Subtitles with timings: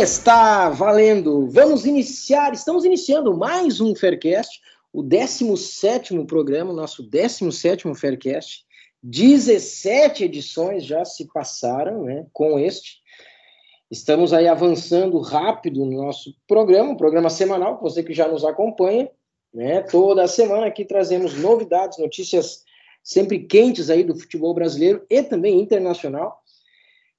[0.00, 1.46] Está valendo!
[1.50, 4.58] Vamos iniciar, estamos iniciando mais um Faircast,
[4.90, 8.64] o 17 programa, nosso 17 Faircast.
[9.02, 13.02] 17 edições já se passaram né, com este.
[13.90, 19.10] Estamos aí avançando rápido no nosso programa, programa semanal, você que já nos acompanha.
[19.52, 22.64] Né, toda semana aqui trazemos novidades, notícias
[23.02, 26.39] sempre quentes aí do futebol brasileiro e também internacional.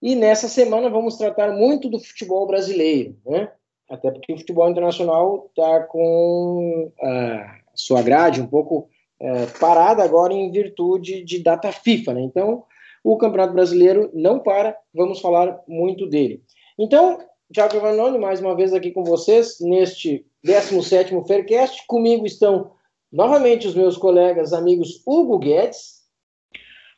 [0.02, 3.52] E nessa semana vamos tratar muito do futebol brasileiro, né?
[3.88, 10.34] Até porque o futebol internacional está com a sua grade um pouco é, parada agora
[10.34, 12.22] em virtude de data FIFA, né?
[12.22, 12.64] Então,
[13.04, 16.42] o Campeonato Brasileiro não para, vamos falar muito dele.
[16.80, 17.20] Então,
[17.54, 21.86] Thiago Giovannone, mais uma vez aqui com vocês, neste 17º Faircast.
[21.86, 22.72] Comigo estão
[23.12, 26.02] novamente os meus colegas, amigos Hugo Guedes.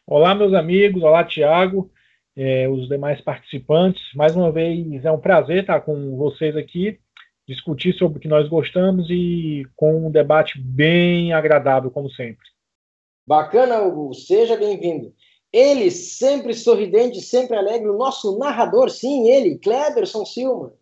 [0.06, 1.02] Olá, meus amigos.
[1.04, 1.90] Olá, Tiago
[2.36, 4.02] é, os demais participantes.
[4.16, 7.00] Mais uma vez, é um prazer estar com vocês aqui,
[7.48, 12.46] discutir sobre o que nós gostamos e com um debate bem agradável, como sempre.
[13.26, 14.14] Bacana, Hugo.
[14.14, 15.14] Seja bem-vindo.
[15.52, 20.74] Ele, sempre sorridente, sempre alegre, o nosso narrador, sim, ele, Kleberson Silva.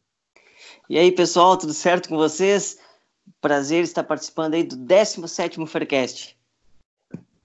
[0.89, 2.79] E aí, pessoal, tudo certo com vocês?
[3.41, 6.37] Prazer estar participando aí do 17º Faircast.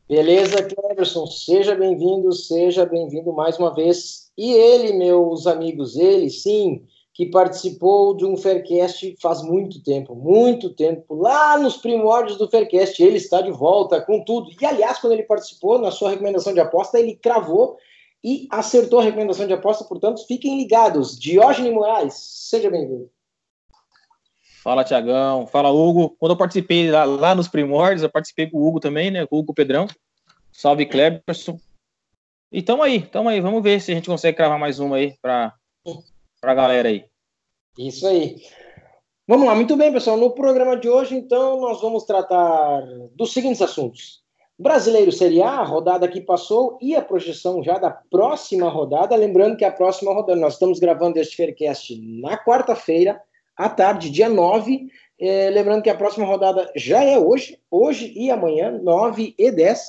[0.08, 4.30] Beleza, Cleverson, seja bem-vindo, seja bem-vindo mais uma vez.
[4.38, 10.72] E ele, meus amigos, ele sim, que participou de um Faircast faz muito tempo, muito
[10.72, 14.48] tempo, lá nos primórdios do Faircast, ele está de volta com tudo.
[14.60, 17.76] E aliás, quando ele participou na sua recomendação de aposta, ele cravou
[18.22, 21.18] e acertou a recomendação de aposta, portanto, fiquem ligados.
[21.18, 23.10] Diógenes Moraes, seja bem-vindo.
[24.66, 25.46] Fala, Tiagão.
[25.46, 26.16] Fala, Hugo.
[26.18, 29.24] Quando eu participei lá, lá, nos primórdios, eu participei com o Hugo também, né?
[29.24, 29.86] Com o Hugo Pedrão.
[30.50, 31.56] Salve, Cleberson.
[32.50, 33.40] E tamo aí, tamo aí.
[33.40, 35.54] Vamos ver se a gente consegue cravar mais uma aí pra,
[36.40, 37.04] pra galera aí.
[37.78, 38.42] Isso aí.
[39.28, 40.16] Vamos lá, muito bem, pessoal.
[40.16, 42.82] No programa de hoje, então, nós vamos tratar
[43.14, 44.24] dos seguintes assuntos.
[44.58, 49.14] Brasileiro Série A, a rodada que passou e a projeção já da próxima rodada.
[49.14, 53.22] Lembrando que a próxima rodada, nós estamos gravando este Faircast na quarta-feira,
[53.56, 54.88] à tarde, dia 9.
[55.18, 59.80] É, lembrando que a próxima rodada já é hoje, hoje e amanhã, 9 e 10.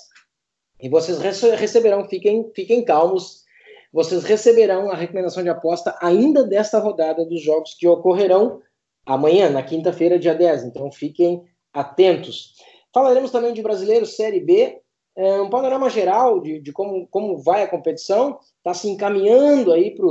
[0.81, 3.43] E vocês receberão, fiquem, fiquem calmos,
[3.91, 8.61] vocês receberão a recomendação de aposta ainda desta rodada dos jogos que ocorrerão
[9.05, 10.65] amanhã, na quinta-feira, dia 10.
[10.65, 12.53] Então fiquem atentos.
[12.93, 14.81] Falaremos também de brasileiro Série B,
[15.15, 19.95] é, um panorama geral de, de como, como vai a competição, está se encaminhando aí
[19.95, 20.05] para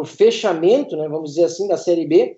[0.00, 2.34] o fechamento, né, vamos dizer assim, da Série B.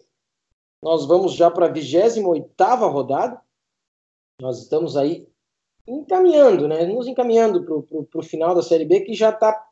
[0.83, 2.55] Nós vamos já para a 28
[2.87, 3.41] rodada.
[4.41, 5.27] Nós estamos aí
[5.87, 6.87] encaminhando, né?
[6.87, 9.67] Nos encaminhando para o final da Série B, que já está,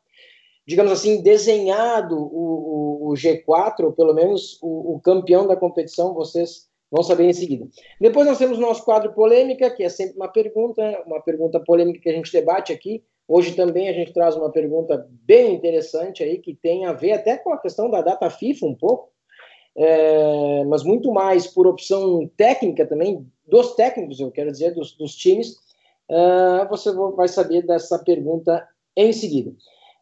[0.65, 6.13] digamos assim, desenhado o, o, o, G4, ou pelo menos o, o, campeão da competição,
[6.13, 7.67] vocês vão saber em seguida.
[8.01, 12.01] Depois nós temos o nosso quadro polêmica, que é sempre uma pergunta, uma pergunta polêmica
[12.01, 13.03] que a gente debate aqui.
[13.27, 17.37] Hoje também a gente traz uma pergunta bem interessante aí, que tem a ver até
[17.37, 19.11] com a questão da data FIFA um pouco,
[19.77, 25.15] é, mas muito mais por opção técnica também, dos técnicos, eu quero dizer, dos, dos
[25.15, 25.51] times,
[26.09, 29.53] uh, você vai saber dessa pergunta em seguida.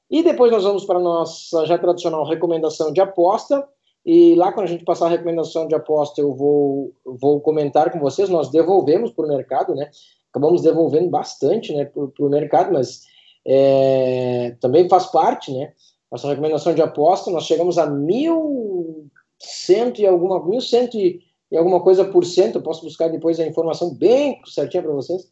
[0.09, 3.67] E depois nós vamos para a nossa já tradicional recomendação de aposta,
[4.05, 7.99] e lá quando a gente passar a recomendação de aposta, eu vou, vou comentar com
[7.99, 9.89] vocês, nós devolvemos para o mercado, né?
[10.29, 13.03] Acabamos devolvendo bastante né, para o mercado, mas
[13.45, 15.73] é, também faz parte, né?
[16.11, 19.09] Nossa recomendação de aposta, nós chegamos a mil
[19.39, 23.39] cento e alguma, mil cento e, e alguma coisa por cento, eu posso buscar depois
[23.39, 25.29] a informação bem certinha para vocês,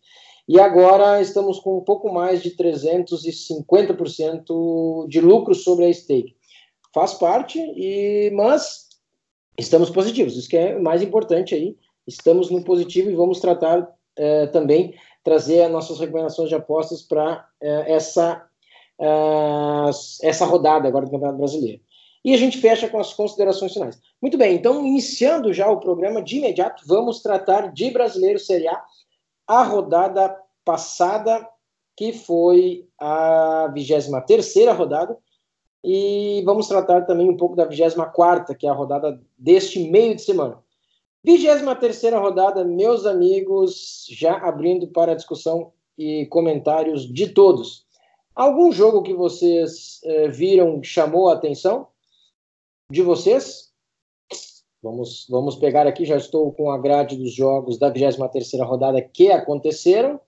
[0.47, 6.35] e agora estamos com um pouco mais de 350% de lucro sobre a stake.
[6.93, 8.89] Faz parte, e mas
[9.57, 14.47] estamos positivos, isso que é mais importante aí, estamos no positivo e vamos tratar eh,
[14.47, 18.45] também, trazer as nossas recomendações de apostas para eh, essa,
[18.99, 19.89] uh,
[20.21, 21.81] essa rodada agora do Campeonato Brasileiro.
[22.23, 23.99] E a gente fecha com as considerações finais.
[24.21, 28.83] Muito bem, então, iniciando já o programa de imediato, vamos tratar de Brasileiro Série A,
[29.47, 31.47] a rodada passada,
[31.95, 35.17] que foi a 23 rodada,
[35.83, 40.21] e vamos tratar também um pouco da 24 que é a rodada deste meio de
[40.21, 40.63] semana.
[41.25, 47.85] 23 rodada, meus amigos, já abrindo para discussão e comentários de todos.
[48.35, 51.87] Algum jogo que vocês eh, viram chamou a atenção?
[52.93, 53.71] De vocês.
[54.81, 59.31] Vamos, vamos pegar aqui, já estou com a grade dos jogos da 23ª rodada que
[59.31, 60.19] aconteceram.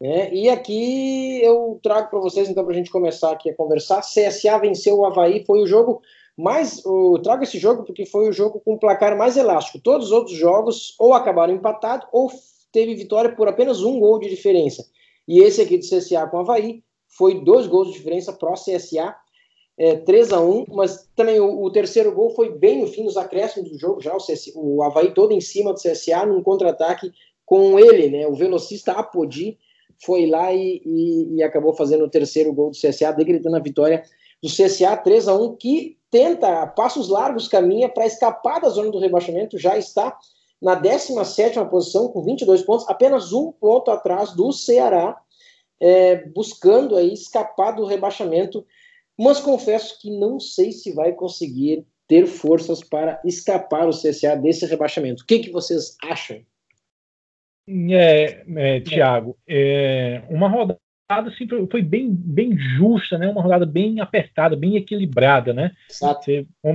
[0.00, 0.32] Né?
[0.32, 4.02] E aqui eu trago para vocês, então, para a gente começar aqui a conversar.
[4.02, 6.00] CSA venceu o Havaí, foi o jogo
[6.36, 9.80] Mas eu trago esse jogo porque foi o jogo com o placar mais elástico.
[9.80, 12.30] Todos os outros jogos ou acabaram empatados ou
[12.70, 14.86] teve vitória por apenas um gol de diferença.
[15.26, 19.16] E esse aqui do CSA com o Havaí foi dois gols de diferença o CSA,
[19.78, 23.16] é, 3 a 1 mas também o, o, terceiro gol foi bem no fim dos
[23.16, 27.12] acréscimos do jogo, já o, CSA, o Havaí todo em cima do CSA, num contra-ataque
[27.44, 29.58] com ele, né, o velocista Apodi,
[30.04, 34.02] foi lá e, e, e, acabou fazendo o terceiro gol do CSA, decretando a vitória
[34.42, 38.90] do CSA 3 a 1 que tenta, a passos largos, caminha para escapar da zona
[38.90, 40.16] do rebaixamento, já está
[40.60, 45.16] na 17 posição com 22 pontos, apenas um ponto atrás do Ceará,
[45.80, 48.64] é, buscando aí escapar do rebaixamento,
[49.18, 54.64] mas confesso que não sei se vai conseguir ter forças para escapar o CSA desse
[54.66, 55.22] rebaixamento.
[55.22, 56.40] O que, que vocês acham?
[57.68, 60.78] É, é Tiago, é, uma rodada
[61.08, 63.28] assim, foi bem, bem justa, né?
[63.28, 65.72] Uma rodada bem apertada, bem equilibrada, né?
[65.90, 66.30] Exato.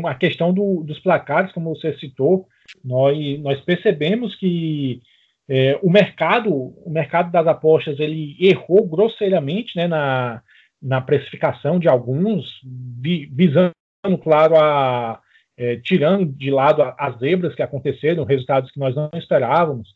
[0.05, 2.47] A questão do, dos placares, como você citou,
[2.83, 5.01] nós, nós percebemos que
[5.49, 9.87] é, o mercado, o mercado das apostas, ele errou grosseiramente, né?
[9.87, 10.41] Na,
[10.81, 13.73] na precificação de alguns, vi, visando,
[14.21, 15.19] claro, a
[15.57, 19.89] é, tirando de lado as zebras que aconteceram, resultados que nós não esperávamos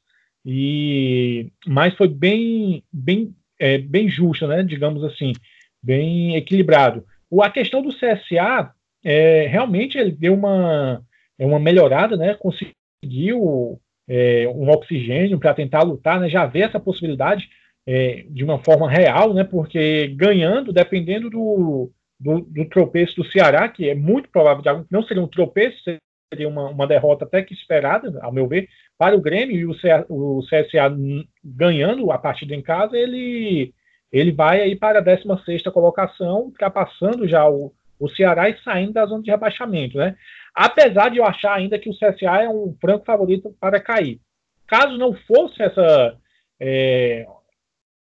[0.45, 4.61] e mas foi bem bem é, bem justo, né?
[4.61, 5.33] Digamos assim,
[5.81, 7.03] bem equilibrado.
[7.29, 8.71] O, a questão do CSA
[9.03, 11.01] é, realmente ele deu uma
[11.39, 12.35] é uma melhorada, né?
[12.35, 16.29] Conseguiu é, um oxigênio para tentar lutar, né?
[16.29, 17.49] Já vê essa possibilidade
[17.87, 19.43] é, de uma forma real, né?
[19.43, 25.23] Porque ganhando, dependendo do, do, do, tropeço do Ceará, que é muito provável, não seria
[25.23, 25.77] um tropeço,
[26.33, 28.67] seria uma, uma derrota até que esperada, ao meu ver,
[28.97, 30.95] para o Grêmio e o, CSA, o CSA
[31.43, 33.73] ganhando a partida em casa, ele,
[34.11, 39.05] ele vai aí para a 16 colocação, ultrapassando já o, o Ceará e saindo da
[39.05, 40.15] zona de rebaixamento, né?
[40.55, 44.21] Apesar de eu achar ainda que o CSA é um franco favorito para cair.
[44.67, 46.17] Caso não fosse essa
[46.59, 47.27] é,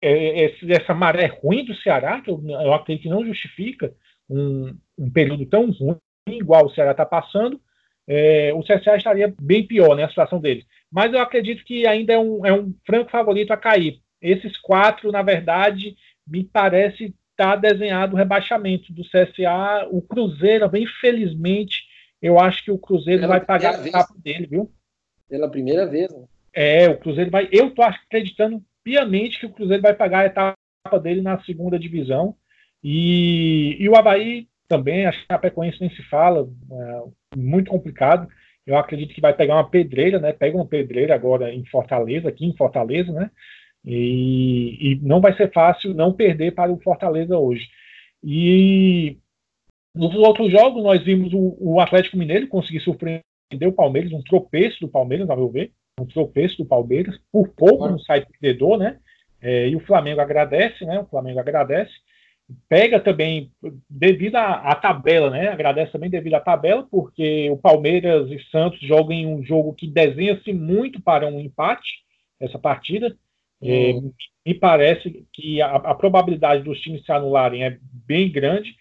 [0.01, 3.94] é, essa maré ruim do Ceará, que eu, eu acredito que não justifica
[4.30, 5.98] um, um período tão ruim
[6.28, 7.60] igual o Ceará está passando,
[8.07, 10.66] é, o CSA estaria bem pior, né, a situação deles.
[10.92, 14.00] Mas eu acredito que ainda é um, é um franco favorito a cair.
[14.22, 15.96] Esses quatro, na verdade,
[16.28, 19.88] me parece estar tá desenhado o rebaixamento do CSA.
[19.92, 21.84] O Cruzeiro, infelizmente,
[22.22, 24.72] eu acho que o Cruzeiro Pela vai pagar a capa dele, viu?
[25.30, 26.25] Pela primeira vez, né?
[26.52, 27.48] É, o Cruzeiro vai.
[27.52, 32.36] Eu estou acreditando piamente que o Cruzeiro vai pagar a etapa dele na segunda divisão.
[32.84, 38.28] E, e o Havaí também, a Chapecoense nem se fala, é, muito complicado.
[38.66, 40.31] Eu acredito que vai pegar uma pedreira, né?
[40.31, 43.31] Pega uma pedreira agora em Fortaleza, aqui em Fortaleza, né?
[43.84, 47.68] E, e não vai ser fácil não perder para o Fortaleza hoje.
[48.24, 49.18] E
[49.96, 53.24] nos outros jogos nós vimos o, o Atlético Mineiro conseguir surpreender
[53.68, 57.88] o Palmeiras, um tropeço do Palmeiras, a meu ver, um tropeço do Palmeiras, por pouco
[57.88, 58.97] no site perdedor, né?
[59.42, 61.00] É, e o Flamengo agradece, né?
[61.00, 61.94] O Flamengo agradece
[62.68, 63.52] pega também
[63.90, 65.50] devido à, à, tabela, né?
[65.50, 69.88] Agradece também devido à tabela, porque o Palmeiras e Santos jogam em um jogo que
[69.88, 71.88] desenha-se muito para um empate,
[72.40, 73.16] essa partida.
[73.62, 74.14] É, uhum.
[74.45, 78.73] É, me parece que a, a, probabilidade dos times se anularem é bem grande.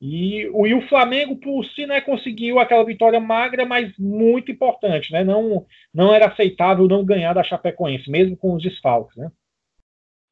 [0.00, 5.12] E o, e o Flamengo, por si, né, conseguiu aquela vitória magra, mas muito importante.
[5.12, 5.24] Né?
[5.24, 9.16] Não, não era aceitável não ganhar da Chapecoense, mesmo com os desfalques.
[9.16, 9.30] Né?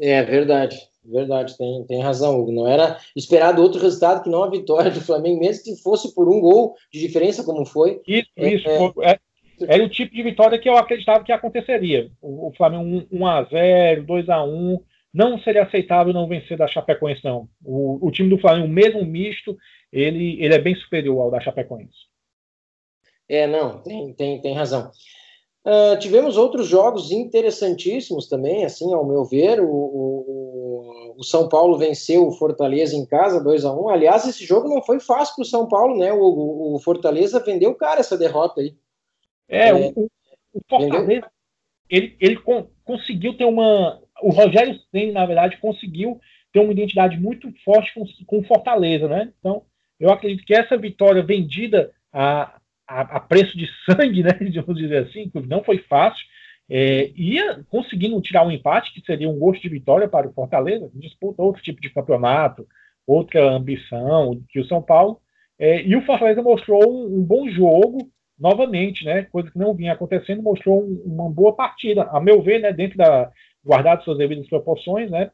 [0.00, 0.76] É verdade.
[1.04, 2.52] Verdade, tem, tem razão, Hugo.
[2.52, 6.28] Não era esperado outro resultado que não a vitória do Flamengo, mesmo que fosse por
[6.28, 8.00] um gol de diferença, como foi.
[8.07, 8.69] Isso, é, isso.
[9.02, 9.19] É...
[9.69, 12.11] Era o tipo de vitória que eu acreditava que aconteceria.
[12.21, 14.81] O, o Flamengo 1x0, 2x1.
[15.12, 17.49] Não seria aceitável não vencer da Chapecoense, não.
[17.62, 19.57] O, o time do Flamengo, mesmo misto,
[19.92, 22.11] ele, ele é bem superior ao da Chapecoense.
[23.28, 24.90] É, não, tem, tem, tem razão.
[25.64, 29.61] Uh, tivemos outros jogos interessantíssimos também, assim, ao meu ver.
[29.61, 34.45] O, o, o São Paulo venceu o Fortaleza em casa, 2 a 1 Aliás, esse
[34.45, 36.12] jogo não foi fácil para o São Paulo, né?
[36.12, 38.75] O, o, Fortaleza vendeu cara essa derrota aí.
[39.49, 39.92] É, é o,
[40.52, 41.28] o, Fortaleza, vendeu?
[41.88, 44.01] ele, ele con conseguiu ter uma.
[44.23, 46.21] O Rogério Senna, na verdade, conseguiu
[46.52, 49.33] ter uma identidade muito forte com, com Fortaleza, né?
[49.38, 49.62] Então,
[49.99, 52.61] eu acredito que essa vitória vendida a
[52.93, 54.31] a, a, preço de sangue, né,
[54.67, 56.25] vamos dizer assim, não foi fácil,
[56.69, 60.91] é, ia conseguindo tirar um empate, que seria um gosto de vitória para o Fortaleza,
[60.95, 62.67] disputa outro tipo de campeonato,
[63.07, 65.21] outra ambição que o São Paulo,
[65.59, 69.93] é, e o Fortaleza mostrou um, um, bom jogo novamente, né, coisa que não vinha
[69.93, 73.31] acontecendo, mostrou um, uma boa partida, a meu ver, né, dentro da
[73.64, 75.31] guardado suas devidas proporções, né,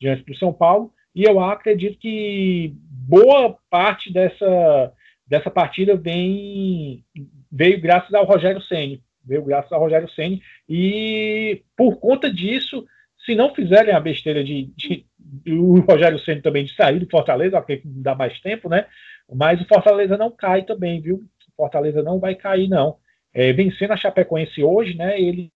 [0.00, 4.92] diante do São Paulo, e eu acredito que boa parte dessa
[5.26, 7.04] dessa partida vem
[7.50, 12.84] veio graças ao Rogério Ceni, veio graças ao Rogério Ceni e por conta disso,
[13.24, 15.06] se não fizerem a besteira de, de,
[15.48, 18.86] o Rogério Ceni também de sair do Fortaleza, porque dá mais tempo, né?
[19.32, 21.16] Mas o Fortaleza não cai também, viu?
[21.16, 22.96] O Fortaleza não vai cair não.
[23.32, 25.18] É, vencendo a Chapecoense hoje, né?
[25.20, 25.50] Ele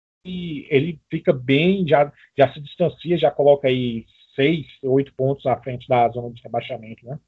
[0.71, 4.05] ele fica bem, já já se distancia, já coloca aí
[4.35, 7.19] seis, oito pontos à frente da zona de rebaixamento, né?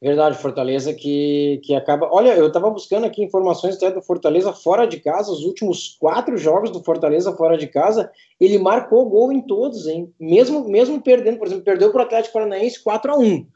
[0.00, 2.08] Verdade, Fortaleza que, que acaba.
[2.12, 6.36] Olha, eu estava buscando aqui informações até do Fortaleza fora de casa, os últimos quatro
[6.36, 10.14] jogos do Fortaleza fora de casa, ele marcou gol em todos, hein?
[10.18, 13.46] Mesmo, mesmo perdendo, por exemplo, perdeu para o Atlético Paranaense 4 a 1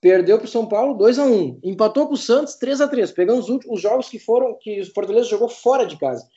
[0.00, 3.10] perdeu para o São Paulo 2 a 1 empatou com o Santos 3 a 3
[3.12, 6.28] pegando os últimos os jogos que foram que o Fortaleza jogou fora de casa.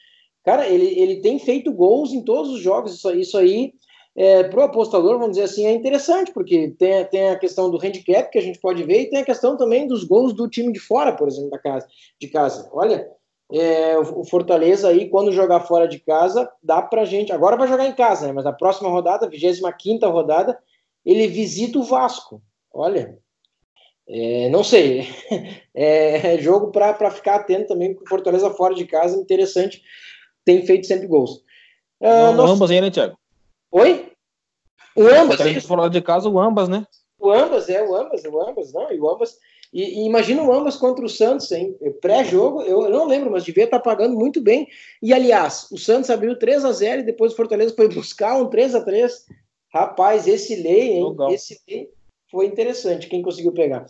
[0.48, 3.74] Cara, ele, ele tem feito gols em todos os jogos, isso, isso aí
[4.16, 7.77] é, para o apostador, vamos dizer assim, é interessante, porque tem, tem a questão do
[7.77, 10.72] handicap que a gente pode ver e tem a questão também dos gols do time
[10.72, 11.86] de fora, por exemplo, da casa,
[12.18, 12.70] de casa.
[12.72, 13.06] Olha,
[13.51, 17.34] é, o Fortaleza aí, quando jogar fora de casa, dá para gente.
[17.34, 18.32] Agora vai jogar em casa, né?
[18.32, 20.58] Mas a próxima rodada, 25 rodada,
[21.06, 22.42] ele visita o Vasco.
[22.74, 23.20] Olha,
[24.08, 25.10] é, não sei.
[25.80, 29.80] É, é jogo para ficar atento também, porque o Fortaleza fora de casa, interessante,
[30.48, 31.44] tem feito sempre gols.
[32.00, 33.20] Uh, não, Ambas aí, né, Thiago?
[33.70, 34.13] Oi?
[34.96, 35.42] O ambas.
[35.42, 36.88] A gente falou de casa, o ambas, né?
[37.20, 39.38] O ambas, é, o ambas, o ambas, não, e o ambas.
[39.74, 41.75] E, e imagina o ambas contra o Santos, hein?
[42.00, 44.66] Pré-jogo, eu, eu, não lembro, mas devia estar pagando muito bem.
[45.04, 48.50] E aliás, o Santos abriu 3 a 0 e depois o Fortaleza foi buscar um
[48.50, 49.25] 3 a 3
[49.74, 51.10] Rapaz, esse lei, hein?
[51.10, 51.34] Legal.
[51.34, 51.89] Esse lei
[52.32, 53.86] foi interessante, quem conseguiu pegar.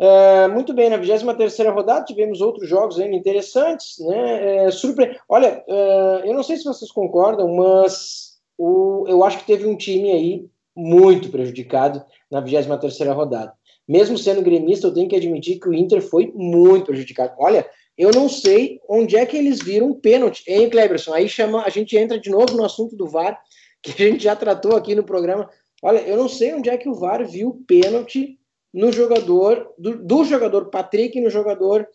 [0.00, 4.64] Uh, muito bem, na 23 rodada tivemos outros jogos ainda interessantes, né?
[4.64, 5.20] É, surpre...
[5.28, 9.76] Olha, uh, eu não sei se vocês concordam, mas o, eu acho que teve um
[9.76, 13.52] time aí muito prejudicado na 23 rodada.
[13.86, 17.34] Mesmo sendo gremista, eu tenho que admitir que o Inter foi muito prejudicado.
[17.38, 21.12] Olha, eu não sei onde é que eles viram um pênalti, hein, Cleberson?
[21.12, 23.38] Aí chama, a gente entra de novo no assunto do VAR,
[23.82, 25.50] que a gente já tratou aqui no programa.
[25.82, 28.38] Olha, eu não sei onde é que o VAR viu pênalti
[28.72, 31.86] no jogador, do, do jogador Patrick no jogador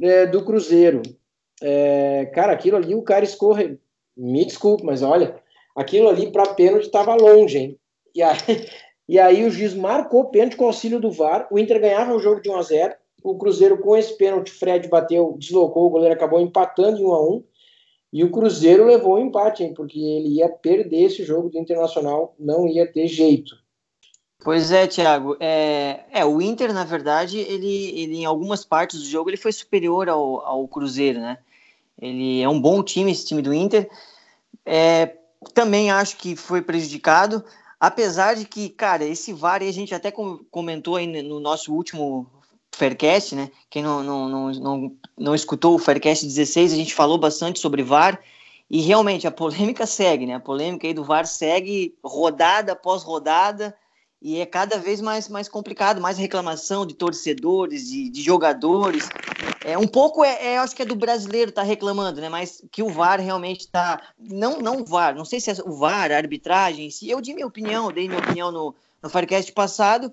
[0.00, 1.02] é, do Cruzeiro.
[1.62, 3.78] É, cara, aquilo ali o cara escorre.
[4.16, 5.38] Me desculpe, mas olha,
[5.74, 7.78] aquilo ali para pênalti estava longe, hein?
[8.14, 8.38] E aí,
[9.08, 12.40] e aí o juiz marcou pênalti com auxílio do VAR, o Inter ganhava o jogo
[12.40, 16.40] de 1 a 0 o Cruzeiro com esse pênalti, Fred bateu, deslocou, o goleiro acabou
[16.40, 17.44] empatando em 1 a 1
[18.12, 22.34] e o Cruzeiro levou o empate, hein, porque ele ia perder esse jogo do Internacional,
[22.38, 23.56] não ia ter jeito.
[24.46, 25.36] Pois é, Thiago.
[25.40, 29.50] É, é, o Inter, na verdade, ele, ele em algumas partes do jogo ele foi
[29.50, 31.38] superior ao, ao Cruzeiro, né?
[32.00, 33.90] Ele é um bom time, esse time do Inter.
[34.64, 35.16] É,
[35.52, 37.44] também acho que foi prejudicado,
[37.80, 42.30] apesar de que, cara, esse VAR, a gente até comentou aí no nosso último
[42.70, 43.50] Faircast, né?
[43.68, 47.82] Quem não, não, não, não, não escutou o Faircast 16, a gente falou bastante sobre
[47.82, 48.20] VAR,
[48.70, 50.34] e realmente a polêmica segue, né?
[50.34, 53.76] A polêmica aí do VAR segue rodada após rodada,
[54.26, 59.08] e é cada vez mais, mais complicado, mais reclamação de torcedores, de, de jogadores.
[59.64, 62.28] É um pouco, é, é, acho que é do brasileiro tá reclamando, né?
[62.28, 66.10] Mas que o VAR realmente está não não VAR, não sei se é o VAR,
[66.10, 66.90] a arbitragem.
[66.90, 70.12] Se eu dei minha opinião, dei minha opinião no no Firecast passado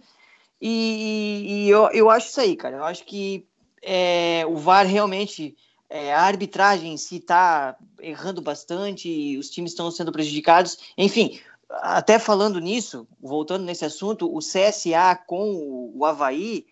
[0.62, 2.78] e, e eu, eu acho isso aí, cara.
[2.78, 3.48] Eu acho que
[3.82, 5.58] é, o VAR realmente
[5.90, 10.78] é, a arbitragem em si está errando bastante, os times estão sendo prejudicados.
[10.96, 11.40] Enfim,
[11.82, 16.66] até falando nisso, voltando nesse assunto, o CSA com o Havaí,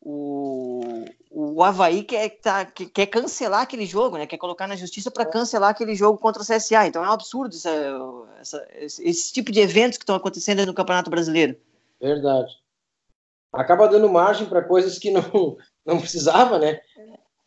[0.00, 4.26] o, o Havaí quer, tá, quer cancelar aquele jogo, né?
[4.26, 6.86] Quer colocar na justiça para cancelar aquele jogo contra o CSA.
[6.86, 8.66] Então é um absurdo essa, essa,
[9.00, 11.56] esse tipo de eventos que estão acontecendo no Campeonato Brasileiro.
[12.00, 12.56] Verdade.
[13.52, 16.80] Acaba dando margem para coisas que não, não precisava, né?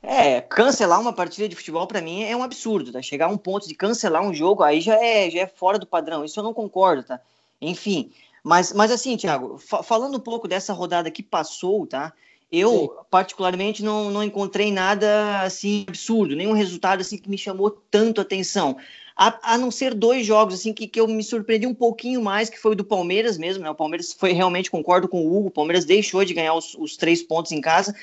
[0.03, 3.01] É, cancelar uma partida de futebol para mim é um absurdo, tá?
[3.01, 5.85] Chegar a um ponto de cancelar um jogo aí já é, já é fora do
[5.85, 6.25] padrão.
[6.25, 7.19] Isso eu não concordo, tá?
[7.61, 8.11] Enfim,
[8.43, 12.11] mas, mas assim, Thiago, fa falando um pouco dessa rodada que passou, tá?
[12.51, 12.89] Eu, Sim.
[13.09, 18.77] particularmente, não, não encontrei nada assim absurdo, nenhum resultado assim que me chamou tanto atenção.
[19.15, 22.49] A, a não ser dois jogos assim que, que eu me surpreendi um pouquinho mais,
[22.49, 23.69] que foi o do Palmeiras mesmo, né?
[23.69, 26.97] O Palmeiras foi realmente, concordo com o Hugo, o Palmeiras deixou de ganhar os, os
[26.97, 27.95] três pontos em casa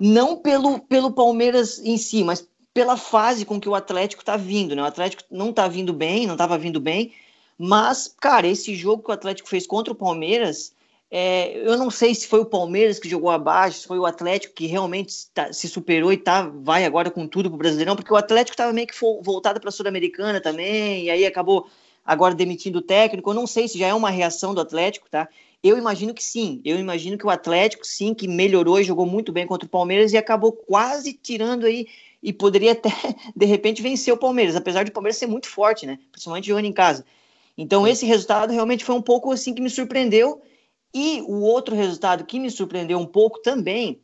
[0.00, 4.74] não pelo, pelo Palmeiras em si, mas pela fase com que o Atlético está vindo,
[4.74, 4.82] né?
[4.82, 7.12] O Atlético não está vindo bem, não estava vindo bem,
[7.58, 10.74] mas, cara, esse jogo que o Atlético fez contra o Palmeiras,
[11.10, 14.54] é, eu não sei se foi o Palmeiras que jogou abaixo, se foi o Atlético
[14.54, 18.16] que realmente tá, se superou e tá, vai agora com tudo pro Brasileirão, porque o
[18.16, 21.68] Atlético estava meio que voltado para a Sul-Americana também, e aí acabou
[22.04, 23.30] agora demitindo o técnico.
[23.30, 25.28] Eu não sei se já é uma reação do Atlético, tá?
[25.62, 26.60] Eu imagino que sim.
[26.64, 30.12] Eu imagino que o Atlético, sim, que melhorou e jogou muito bem contra o Palmeiras
[30.12, 31.86] e acabou quase tirando aí
[32.22, 32.90] e poderia até,
[33.34, 35.98] de repente, vencer o Palmeiras, apesar de o Palmeiras ser muito forte, né?
[36.10, 37.04] Principalmente jogando em casa.
[37.56, 40.42] Então, esse resultado realmente foi um pouco assim que me surpreendeu.
[40.94, 44.00] E o outro resultado que me surpreendeu um pouco também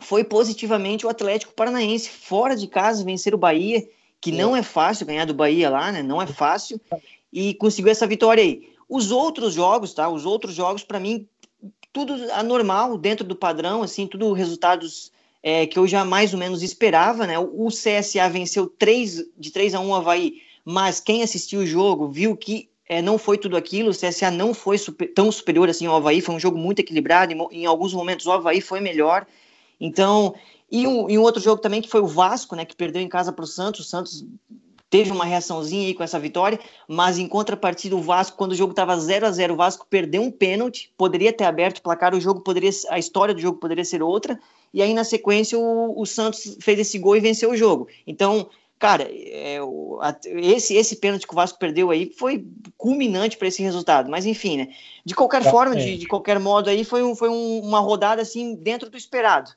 [0.00, 3.86] foi positivamente o Atlético Paranaense, fora de casa, vencer o Bahia,
[4.20, 6.02] que não é fácil ganhar do Bahia lá, né?
[6.02, 6.80] Não é fácil.
[7.32, 8.71] E conseguiu essa vitória aí.
[8.94, 10.06] Os outros jogos, tá?
[10.08, 11.26] Os outros jogos, para mim,
[11.92, 15.10] tudo anormal, dentro do padrão, assim, tudo resultados
[15.42, 17.38] é, que eu já mais ou menos esperava, né?
[17.38, 22.08] O CSA venceu 3, de 3 a 1 o Havaí, mas quem assistiu o jogo
[22.08, 25.86] viu que é, não foi tudo aquilo, o CSA não foi super, tão superior assim
[25.86, 29.26] ao Havaí, foi um jogo muito equilibrado, em, em alguns momentos o Havaí foi melhor,
[29.80, 30.34] então,
[30.70, 33.08] e um, e um, outro jogo também que foi o Vasco, né, que perdeu em
[33.08, 34.24] casa para o Santos, o Santos
[34.92, 38.72] teve uma reaçãozinha aí com essa vitória, mas em contrapartida o Vasco, quando o jogo
[38.72, 42.20] estava 0 a 0 o Vasco perdeu um pênalti, poderia ter aberto o placar, o
[42.20, 44.38] jogo poderia, a história do jogo poderia ser outra,
[44.72, 47.88] e aí na sequência o, o Santos fez esse gol e venceu o jogo.
[48.06, 52.46] Então, cara, é, o, a, esse, esse pênalti que o Vasco perdeu aí foi
[52.76, 54.10] culminante para esse resultado.
[54.10, 54.74] Mas enfim, né?
[55.06, 58.54] De qualquer forma, de, de qualquer modo aí, foi, um, foi um, uma rodada assim
[58.56, 59.52] dentro do esperado.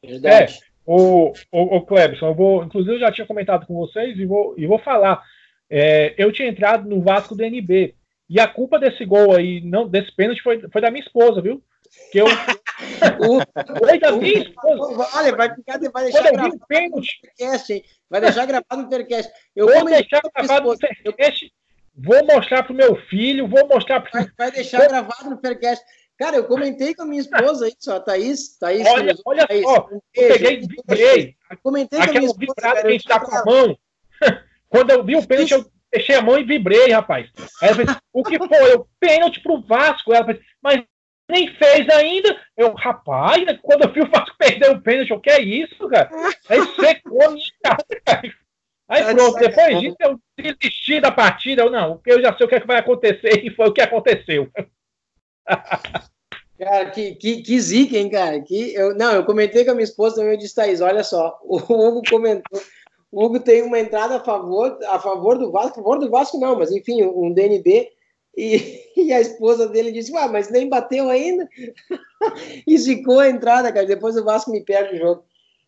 [0.00, 0.60] Verdade.
[0.86, 4.54] O, o, o Clebson, eu vou, inclusive eu já tinha comentado com vocês e vou,
[4.58, 5.22] e vou falar.
[5.70, 7.94] É, eu tinha entrado no Vasco DNB.
[8.28, 11.62] E a culpa desse gol aí, não, desse pênalti, foi, foi da minha esposa, viu?
[12.10, 12.26] Que eu.
[13.78, 15.08] Foi da minha esposa.
[15.14, 19.32] Olha, vai ficar, vai deixar gravado no podcast, Vai deixar gravado no podcast.
[19.54, 21.52] Eu vou deixar gravado no podcast.
[21.96, 24.10] Vou mostrar pro meu filho, vou mostrar pro.
[24.12, 25.84] Vai, vai deixar gravado no podcast.
[26.18, 28.56] Cara, eu comentei com a minha esposa isso, a Thaís.
[28.58, 31.36] Thaís olha, olha Thaís, só, um eu peguei e vibrei.
[31.62, 32.54] Comentei com a minha esposa.
[32.56, 33.78] Cara, que a gente tá com a mão.
[34.68, 37.30] Quando eu vi o pênalti, eu fechei a mão e vibrei, rapaz.
[38.12, 38.72] O que foi?
[38.72, 40.12] Eu, pênalti pro Vasco.
[40.12, 40.84] Ela fez, mas
[41.28, 42.40] nem fez ainda.
[42.56, 45.88] Eu, rapaz, né, quando eu vi o Vasco perder o pênalti, eu, que é isso,
[45.88, 46.10] cara?
[46.48, 47.84] Aí secou a minha cara.
[48.86, 51.62] Aí tá pronto, depois disso eu desisti da partida.
[51.62, 53.80] Eu, não, eu já sei o que, é que vai acontecer e foi o que
[53.80, 54.48] aconteceu.
[56.58, 58.40] Cara, que, que, que zica, hein, cara?
[58.40, 61.38] Que eu, não, eu comentei com a minha esposa também, eu disse, Thaís, olha só,
[61.44, 62.60] o Hugo comentou,
[63.10, 66.38] o Hugo tem uma entrada a favor, a favor do Vasco, a favor do Vasco
[66.38, 67.90] não, mas enfim, um DNB,
[68.36, 71.48] e, e a esposa dele disse, ué, mas nem bateu ainda,
[72.66, 75.24] e ficou a entrada, cara, depois o Vasco me perde o jogo.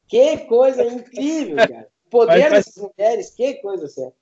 [0.08, 1.88] Que coisa incrível, cara.
[2.08, 4.12] Poder mas, dessas mulheres, que coisa séria.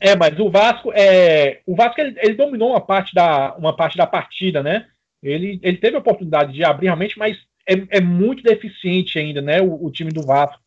[0.00, 3.98] É, mas o Vasco, é, o Vasco ele, ele, dominou uma parte da, uma parte
[3.98, 4.86] da partida, né?
[5.28, 7.36] Ele, ele teve a oportunidade de abrir realmente, mas
[7.68, 9.60] é, é muito deficiente ainda, né?
[9.60, 10.62] O, o time do Vasco.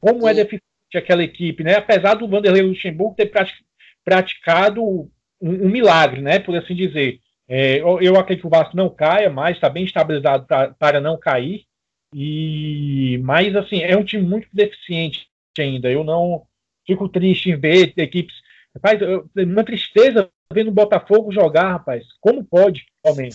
[0.00, 0.40] Como é Sim.
[0.40, 1.76] é deficiente aquela equipe, né?
[1.76, 3.30] Apesar do Vanderlei Luxemburgo ter
[4.04, 5.08] praticado um,
[5.40, 6.38] um milagre, né?
[6.38, 7.20] Por assim dizer.
[7.48, 11.00] É, eu, eu, acredito que o Vasco não caia mais, está bem estabilizado pra, para
[11.00, 11.64] não cair.
[12.14, 15.90] E mas assim é um time muito deficiente ainda.
[15.90, 16.46] Eu não
[16.86, 18.34] fico triste em ver equipes.
[18.74, 22.04] Rapaz, eu, uma tristeza vendo o Botafogo jogar, rapaz.
[22.20, 22.86] Como pode?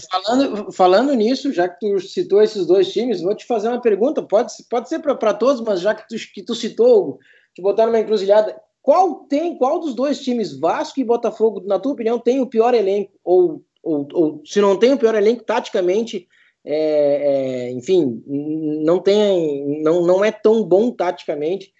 [0.09, 4.23] Falando, falando nisso, já que tu citou esses dois times, vou te fazer uma pergunta.
[4.23, 7.19] Pode, pode ser para todos, mas já que tu, que tu citou,
[7.53, 11.91] te botar numa encruzilhada, qual tem, qual dos dois times, Vasco e Botafogo, na tua
[11.91, 13.11] opinião, tem o pior elenco?
[13.23, 16.25] Ou, ou, ou se não tem o pior elenco, taticamente,
[16.63, 21.73] é, é, enfim, não tem, não, não é tão bom taticamente.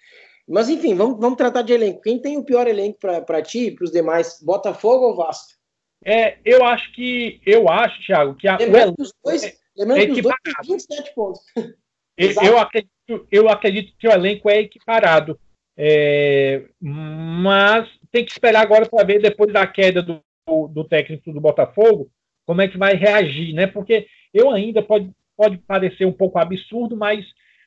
[0.46, 2.02] Mas enfim, vamos, vamos tratar de elenco.
[2.02, 5.57] Quem tem o pior elenco para ti e para os demais, Botafogo ou Vasco?
[6.04, 7.40] É, eu acho que.
[7.44, 8.56] Eu acho, Thiago, que a.
[8.56, 11.40] Lembrando que os dois, é, lembrando que os dois têm 27 pontos.
[12.16, 15.38] eu, acredito, eu acredito que o elenco é equiparado.
[15.76, 20.20] É, mas tem que esperar agora para ver, depois da queda do,
[20.68, 22.10] do técnico do Botafogo,
[22.44, 23.66] como é que vai reagir, né?
[23.66, 27.24] Porque eu ainda pode, pode parecer um pouco absurdo, mas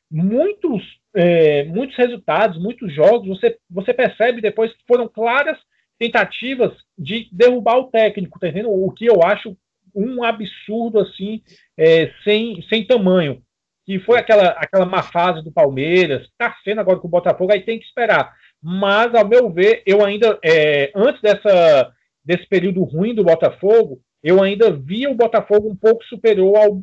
[0.10, 0.84] muitos,
[1.16, 5.58] é, muitos resultados, muitos jogos, você, você percebe depois que foram claras
[6.02, 8.72] tentativas de derrubar o técnico, tá entendendo?
[8.72, 9.56] O que eu acho
[9.94, 11.44] um absurdo assim,
[11.78, 13.40] é, sem, sem tamanho.
[13.86, 17.62] Que foi aquela, aquela má fase do Palmeiras, está sendo agora com o Botafogo, aí
[17.62, 18.34] tem que esperar.
[18.60, 21.94] Mas, ao meu ver, eu ainda, é, antes dessa,
[22.26, 26.82] desse período ruim do Botafogo, eu ainda via o Botafogo um pouco superior ao,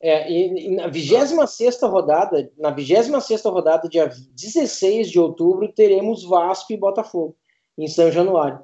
[0.00, 6.72] é, e, e na 26 rodada, na 26 rodada, dia 16 de outubro, teremos Vasco
[6.72, 7.36] e Botafogo
[7.76, 8.60] em São Januário.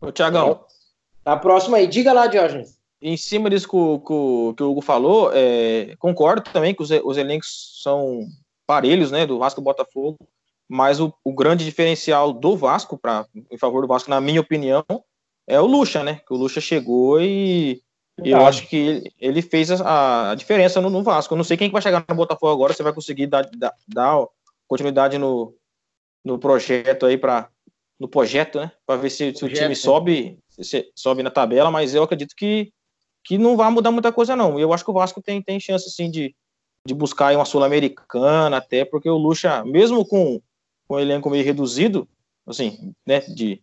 [0.00, 0.64] Ô, Tiagão.
[1.22, 1.86] Tá próximo aí.
[1.86, 2.78] Diga lá, Diógenes.
[3.00, 7.16] Em cima disso que o, que o Hugo falou, é, concordo também que os, os
[7.18, 8.20] elencos são
[8.66, 10.18] parelhos, né, do Vasco e Botafogo,
[10.66, 14.84] mas o, o grande diferencial do Vasco, pra, em favor do Vasco, na minha opinião,
[15.46, 17.82] é o Lucha, né, que o Lucha chegou e
[18.22, 21.34] E eu acho que ele, ele fez a, a diferença no, no, Vasco.
[21.34, 24.26] Eu não sei quem vai chegar no Botafogo agora, você vai conseguir dar, dar, dar
[24.66, 25.54] continuidade no,
[26.24, 27.50] no projeto aí para
[27.98, 28.72] no projeto, né?
[28.86, 32.72] Para ver se, se o time sobe, se, sobe na tabela, mas eu acredito que,
[33.24, 34.58] que não vai mudar muita coisa, não.
[34.58, 36.34] Eu acho que o Vasco tem, tem chance sim de,
[36.86, 40.40] de buscar uma Sul-Americana, até porque o Lucha, mesmo com,
[40.86, 42.08] com o elenco meio reduzido,
[42.46, 43.62] assim, né, de,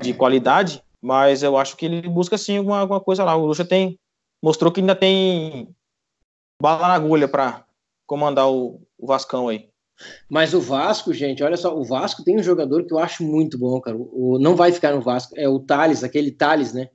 [0.00, 3.34] de qualidade, mas eu acho que ele busca sim alguma, alguma coisa lá.
[3.36, 3.98] O Lucha tem
[4.42, 5.74] mostrou que ainda tem
[6.60, 7.64] bala na agulha para
[8.06, 9.69] comandar o, o, Vascão aí.
[10.28, 13.58] Mas o Vasco, gente, olha só, o Vasco tem um jogador que eu acho muito
[13.58, 13.96] bom, cara.
[13.96, 16.88] O, não vai ficar no Vasco, é o Thales, aquele Thales, né?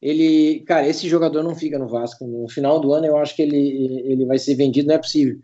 [0.00, 2.26] Ele, cara, esse jogador não fica no Vasco.
[2.26, 5.34] No final do ano, eu acho que ele, ele vai ser vendido, não é possível.
[5.34, 5.42] Não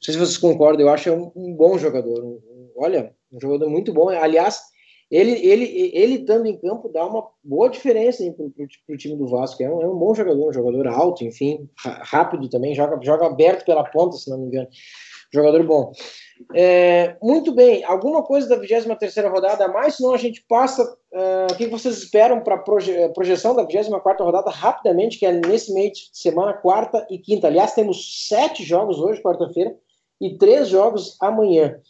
[0.00, 2.24] sei se vocês concordam, eu acho um, um bom jogador.
[2.24, 4.08] Um, olha, um jogador muito bom.
[4.08, 4.60] Aliás,
[5.10, 9.62] ele, ele, ele estando em campo dá uma boa diferença para o time do Vasco.
[9.62, 13.64] É um, é um, bom jogador, um jogador alto, enfim, rápido também, joga, joga aberto
[13.64, 14.68] pela ponta, se não me engano.
[15.32, 15.92] Jogador bom.
[16.54, 20.82] É, muito bem, alguma coisa da 23 rodada a mais, senão a gente passa.
[21.10, 25.32] Uh, o que vocês esperam para a proje projeção da 24 rodada rapidamente, que é
[25.32, 27.46] nesse meio de semana, quarta e quinta.
[27.46, 29.74] Aliás, temos sete jogos hoje, quarta-feira,
[30.20, 31.80] e três jogos amanhã.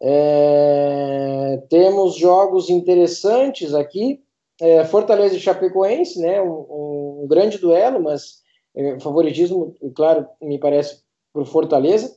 [0.00, 4.20] É, temos jogos interessantes aqui.
[4.60, 6.40] É, Fortaleza e Chapecoense, né?
[6.42, 8.42] Um, um grande duelo, mas
[8.76, 12.14] é, favoritismo, claro, me parece para Fortaleza.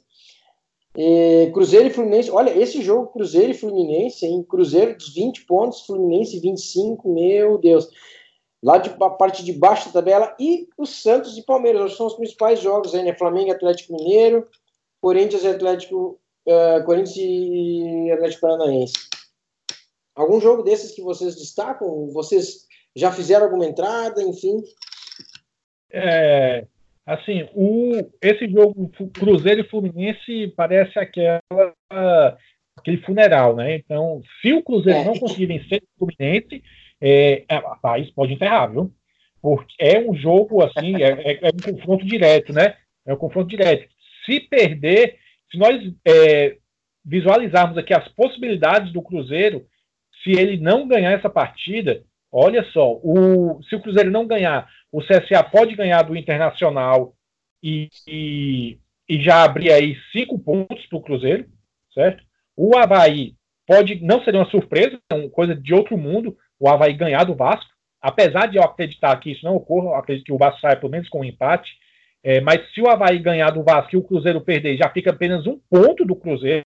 [0.97, 5.86] E Cruzeiro e Fluminense, olha, esse jogo Cruzeiro e Fluminense, em Cruzeiro dos 20 pontos,
[5.86, 7.89] Fluminense 25, meu Deus.
[8.63, 12.62] Lá de parte de baixo da tabela, e o Santos e Palmeiras, são os principais
[12.62, 13.13] jogos aí, né?
[13.13, 14.47] Flamengo Atlético Mineiro,
[15.01, 18.93] Corinthians e Atlético uh, Corinthians e Atlético Paranaense.
[20.15, 22.08] Algum jogo desses que vocês destacam?
[22.12, 24.63] Vocês já fizeram alguma entrada, enfim?
[25.91, 26.65] É,
[27.05, 27.91] assim, o,
[28.21, 31.39] esse jogo Cruzeiro e Fluminense parece aquela
[32.77, 33.75] aquele funeral, né?
[33.75, 35.05] Então, se o Cruzeiro é.
[35.05, 36.61] não conseguir vencer o Fluminense,
[37.01, 38.91] é, é, país pode enterrar, viu?
[39.41, 42.75] Porque é um jogo assim, é, é, é, um confronto direto, né?
[43.05, 43.87] É um confronto direto.
[44.25, 45.17] Se perder,
[45.51, 46.57] se nós é,
[47.03, 49.65] visualizarmos aqui as possibilidades do Cruzeiro,
[50.23, 55.01] se ele não ganhar essa partida, olha só, o, se o Cruzeiro não ganhar, o
[55.01, 57.13] CSA pode ganhar do Internacional
[57.62, 58.79] e, e,
[59.10, 61.45] e já abrir aí cinco pontos para o Cruzeiro,
[61.93, 62.23] certo?
[62.55, 63.34] O Havaí
[63.67, 67.36] pode, não seria uma surpresa, é uma coisa de outro mundo, o Havaí ganhar do
[67.36, 67.69] Vasco,
[68.01, 70.93] apesar de eu acreditar que isso não ocorra, eu acredito que o Vasco saia pelo
[70.93, 71.73] menos com um empate,
[72.23, 75.45] é, mas se o Havaí ganhar do Vasco e o Cruzeiro perder, já fica apenas
[75.45, 76.63] um ponto do Cruzeiro,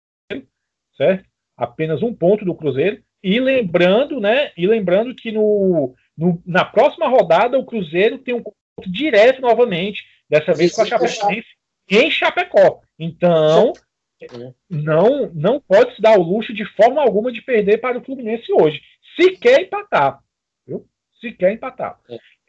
[0.96, 1.26] certo?
[1.58, 3.02] Apenas um ponto do Cruzeiro.
[3.24, 4.52] E lembrando, né?
[4.56, 10.04] E lembrando que no, no na próxima rodada o Cruzeiro tem um confronto direto novamente,
[10.30, 11.48] dessa vez com a Chapecoense
[11.90, 12.82] em Chapecó.
[13.00, 13.72] Então,
[14.70, 18.52] não não pode se dar o luxo de forma alguma de perder para o Fluminense
[18.52, 18.82] hoje.
[19.16, 20.20] Se quer empatar,
[20.68, 20.86] viu?
[21.22, 21.98] Se quer empatar.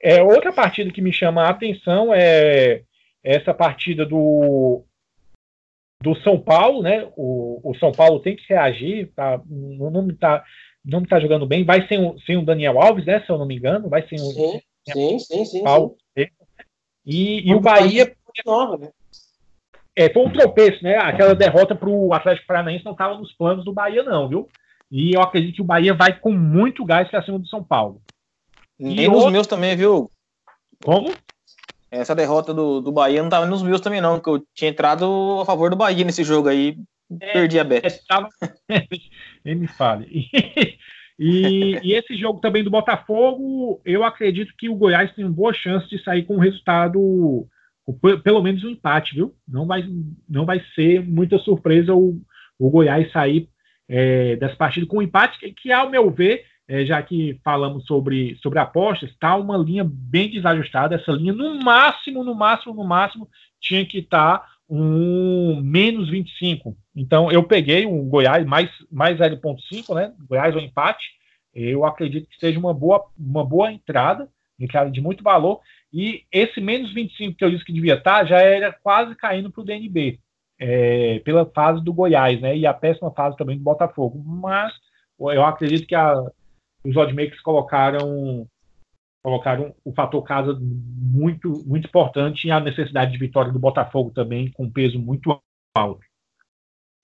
[0.03, 0.17] É.
[0.17, 2.83] é outra partida que me chama a atenção é
[3.23, 4.83] essa partida do,
[6.03, 7.09] do São Paulo, né?
[7.17, 9.41] O, o São Paulo tem que reagir, tá?
[9.47, 10.43] Não, não tá,
[10.85, 11.65] não tá jogando bem.
[11.65, 13.21] Vai sem o, sem o Daniel Alves, né?
[13.21, 14.61] Se eu não me engano, vai sem o sim,
[14.93, 15.97] sim, sim, sim, Paulo.
[16.17, 16.27] Sim.
[17.05, 18.15] E, e o Bahia
[18.47, 18.91] nova, né?
[19.95, 20.97] É, foi um tropeço, né?
[20.97, 24.49] Aquela derrota para o Atlético Paranaense não estava nos planos do Bahia, não, viu?
[24.91, 28.01] E eu acredito que o Bahia vai com muito gás para cima do São Paulo.
[28.79, 29.33] Nem e nos outro...
[29.33, 30.11] meus também, viu?
[30.83, 31.13] Como?
[31.91, 35.39] Essa derrota do, do Bahia não estava nos meus também, não, porque eu tinha entrado
[35.43, 36.79] a favor do Bahia nesse jogo aí,
[37.21, 37.87] é, perdi a bet.
[37.87, 38.29] Estava...
[39.45, 40.29] Ele me fale.
[41.23, 45.53] E, e, esse jogo também do Botafogo, eu acredito que o Goiás tem uma boa
[45.53, 47.47] chance de sair com um resultado,
[48.25, 49.35] pelo menos um empate, viu?
[49.47, 49.85] Não vai,
[50.27, 52.19] não vai ser muita surpresa o,
[52.59, 53.51] o Goiás sair
[53.87, 57.85] é, dessa partida com um empate, que, que, ao meu ver, é, já que falamos
[57.85, 60.95] sobre, sobre apostas, está uma linha bem desajustada.
[60.95, 63.29] Essa linha, no máximo, no máximo, no máximo,
[63.61, 66.77] tinha que estar tá um menos 25.
[66.95, 70.15] Então, eu peguei um Goiás mais, mais 0,5, né?
[70.29, 71.05] Goiás ou empate.
[71.53, 74.29] Eu acredito que seja uma boa, uma boa entrada,
[74.93, 75.61] de muito valor.
[75.93, 79.51] E esse menos 25 que eu disse que devia estar, tá, já era quase caindo
[79.51, 80.21] para o DNB,
[80.59, 82.57] é, pela fase do Goiás, né?
[82.57, 84.23] E a péssima fase também do Botafogo.
[84.25, 84.73] Mas
[85.19, 86.15] eu acredito que a,
[86.85, 88.47] os oddmakers colocaram
[89.23, 94.51] colocaram o fator casa muito muito importante e a necessidade de vitória do Botafogo também
[94.53, 95.39] com peso muito
[95.75, 96.01] alto.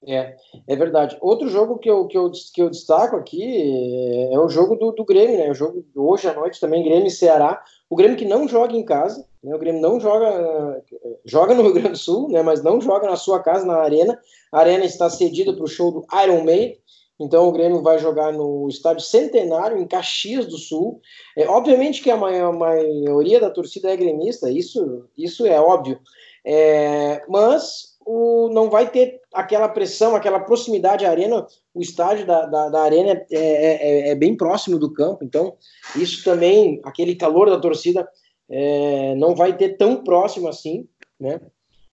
[0.06, 0.36] É,
[0.68, 1.16] é verdade.
[1.20, 4.92] Outro jogo que eu, que eu, que eu destaco aqui é, é o jogo do,
[4.92, 5.50] do Grêmio, né?
[5.50, 7.62] O jogo hoje à noite também, Grêmio e Ceará.
[7.90, 9.54] O Grêmio que não joga em casa, né?
[9.54, 10.82] o Grêmio não joga,
[11.24, 12.42] joga no Rio Grande do Sul, né?
[12.42, 14.18] mas não joga na sua casa, na Arena.
[14.52, 16.78] A Arena está cedida para o show do Iron Maiden,
[17.18, 21.00] então o Grêmio vai jogar no estádio Centenário, em Caxias do Sul.
[21.36, 25.98] É, obviamente que a maioria da torcida é gremista, isso, isso é óbvio.
[26.44, 31.46] É, mas o, não vai ter aquela pressão, aquela proximidade à arena.
[31.74, 35.56] O estádio da, da, da arena é, é, é, é bem próximo do campo, então
[35.96, 38.06] isso também, aquele calor da torcida,
[38.48, 40.86] é, não vai ter tão próximo assim,
[41.18, 41.40] né?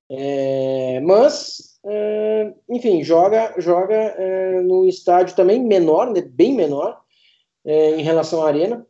[0.09, 6.99] É, mas Uh, enfim, joga, joga uh, no estádio também menor, né, bem menor
[7.63, 8.85] uh, em relação à arena.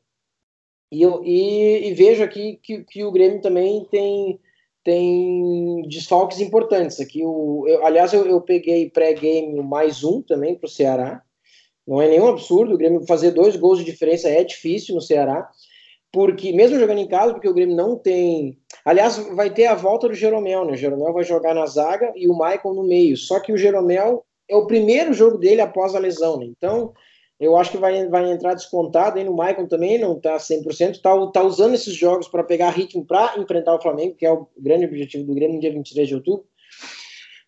[0.91, 4.39] E, eu, e, e vejo aqui que, que, o Grêmio também tem,
[4.83, 6.99] tem desfalques importantes.
[6.99, 11.21] Aqui o, eu, aliás, eu, eu peguei pré-game mais um também para o Ceará.
[11.87, 12.73] Não é nenhum absurdo.
[12.73, 15.49] O Grêmio fazer dois gols de diferença é difícil no Ceará
[16.13, 18.59] porque mesmo jogando em casa, porque o Grêmio não tem.
[18.85, 20.73] Aliás, vai ter a volta do Jeromel, né?
[20.73, 23.17] O Jeromel vai jogar na zaga e o Michael no meio.
[23.17, 26.45] Só que o Jeromel é o primeiro jogo dele após a lesão, né?
[26.45, 26.93] Então,
[27.39, 31.27] eu acho que vai, vai entrar descontado aí no Michael também, não tá 100%, tá,
[31.31, 34.85] tá usando esses jogos para pegar ritmo para enfrentar o Flamengo, que é o grande
[34.85, 36.45] objetivo do Grêmio no dia 23 de outubro.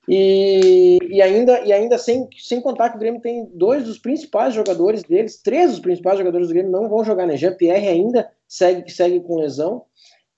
[0.09, 4.55] E, e, ainda, e ainda sem, sem contar que o Grêmio tem dois dos principais
[4.55, 7.37] jogadores deles, três dos principais jogadores do Grêmio não vão jogar, né?
[7.37, 9.83] Jean-Pierre ainda segue, segue com lesão,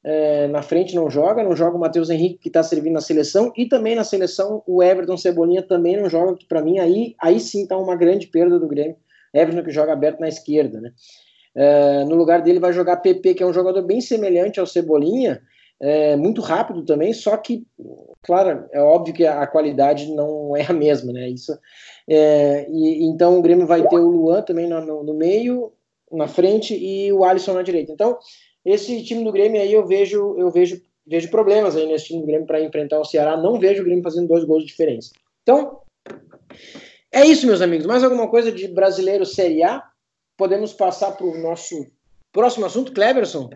[0.03, 3.51] é, na frente não joga, não joga o Matheus Henrique que está servindo na seleção,
[3.57, 7.39] e também na seleção o Everton Cebolinha também não joga, que para mim aí, aí
[7.39, 8.95] sim está uma grande perda do Grêmio.
[9.33, 10.91] Everton que joga aberto na esquerda, né?
[11.53, 15.41] É, no lugar dele vai jogar PP, que é um jogador bem semelhante ao Cebolinha,
[15.79, 17.65] é, muito rápido também, só que,
[18.23, 21.29] claro, é óbvio que a, qualidade não é a mesma, né?
[21.29, 21.57] Isso,
[22.09, 25.71] é, e, então o Grêmio vai ter o Luan também no, no, no, meio,
[26.11, 27.91] na frente e o Alisson na direita.
[27.91, 28.17] Então,
[28.65, 32.27] esse time do Grêmio aí eu vejo, eu vejo, vejo problemas aí nesse time do
[32.27, 33.37] Grêmio para enfrentar o Ceará.
[33.37, 35.11] Não vejo o Grêmio fazendo dois gols de diferença.
[35.43, 35.81] Então,
[37.11, 37.85] é isso, meus amigos.
[37.85, 39.83] Mais alguma coisa de brasileiro Série A?
[40.35, 41.87] Podemos passar para o nosso
[42.31, 43.49] próximo assunto, Cleverson?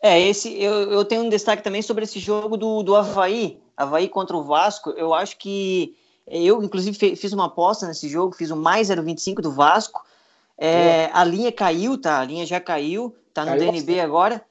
[0.00, 4.08] É, esse eu, eu tenho um destaque também sobre esse jogo do, do Havaí, Havaí
[4.08, 4.90] contra o Vasco.
[4.90, 9.50] Eu acho que eu, inclusive, fiz uma aposta nesse jogo, fiz o mais 0,25 do
[9.50, 10.04] Vasco.
[10.58, 12.20] É, a linha caiu, tá?
[12.20, 14.00] A linha já caiu, tá no caiu DNB bastante.
[14.00, 14.44] agora.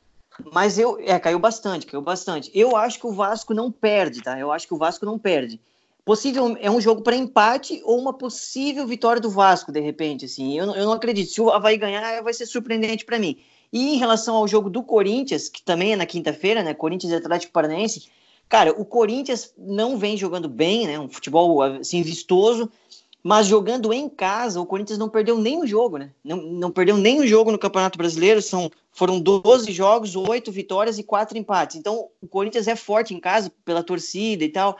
[0.53, 0.97] Mas eu.
[1.01, 2.49] É, caiu bastante, caiu bastante.
[2.53, 4.39] Eu acho que o Vasco não perde, tá?
[4.39, 5.59] Eu acho que o Vasco não perde.
[6.05, 10.57] Possível, é um jogo para empate ou uma possível vitória do Vasco, de repente, assim.
[10.57, 11.29] Eu, eu não acredito.
[11.29, 13.37] Se o Havaí ganhar, vai ser surpreendente para mim.
[13.73, 16.73] E em relação ao jogo do Corinthians, que também é na quinta-feira, né?
[16.73, 18.07] Corinthians e Atlético Paranaense.
[18.47, 20.97] Cara, o Corinthians não vem jogando bem, né?
[20.97, 22.71] Um futebol assim vistoso,
[23.27, 26.11] mas jogando em casa, o Corinthians não perdeu nenhum jogo, né?
[26.23, 28.41] Não, não perdeu nenhum jogo no Campeonato Brasileiro.
[28.41, 31.75] São, foram 12 jogos, 8 vitórias e 4 empates.
[31.75, 34.77] Então, o Corinthians é forte em casa pela torcida e tal.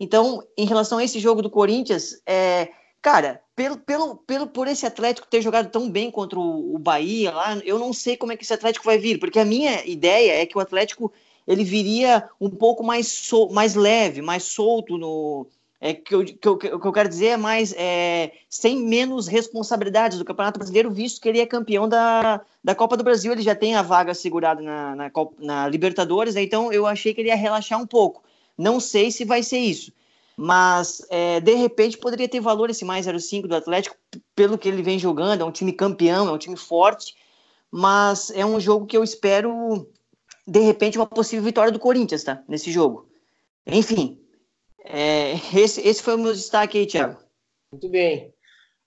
[0.00, 2.68] Então, em relação a esse jogo do Corinthians, é,
[3.00, 7.30] cara, pelo, pelo, pelo, por esse Atlético ter jogado tão bem contra o, o, Bahia
[7.30, 10.42] lá, eu não sei como é que esse Atlético vai vir, porque a minha ideia
[10.42, 11.12] é que o Atlético
[11.46, 15.46] ele viria um pouco mais, sol, mais leve, mais solto no.
[15.86, 20.16] É, que, eu, que, eu, que eu quero dizer é mais é, sem menos responsabilidades
[20.16, 23.54] do Campeonato Brasileiro, visto que ele é campeão da, da Copa do Brasil, ele já
[23.54, 26.42] tem a vaga segurada na, na, na Libertadores, né?
[26.42, 28.24] então eu achei que ele ia relaxar um pouco.
[28.56, 29.92] Não sei se vai ser isso
[30.36, 33.94] mas é, de repente poderia ter valor esse mais 0,5 do Atlético,
[34.34, 37.14] pelo que ele vem jogando, é um time campeão, é um time forte,
[37.70, 39.86] mas é um jogo que eu espero,
[40.44, 42.42] de repente, uma possível vitória do Corinthians, tá?
[42.48, 43.08] Nesse jogo.
[43.64, 44.18] Enfim,
[44.84, 47.18] é, esse, esse foi o meu destaque aí, Thiago.
[47.72, 48.32] Muito bem,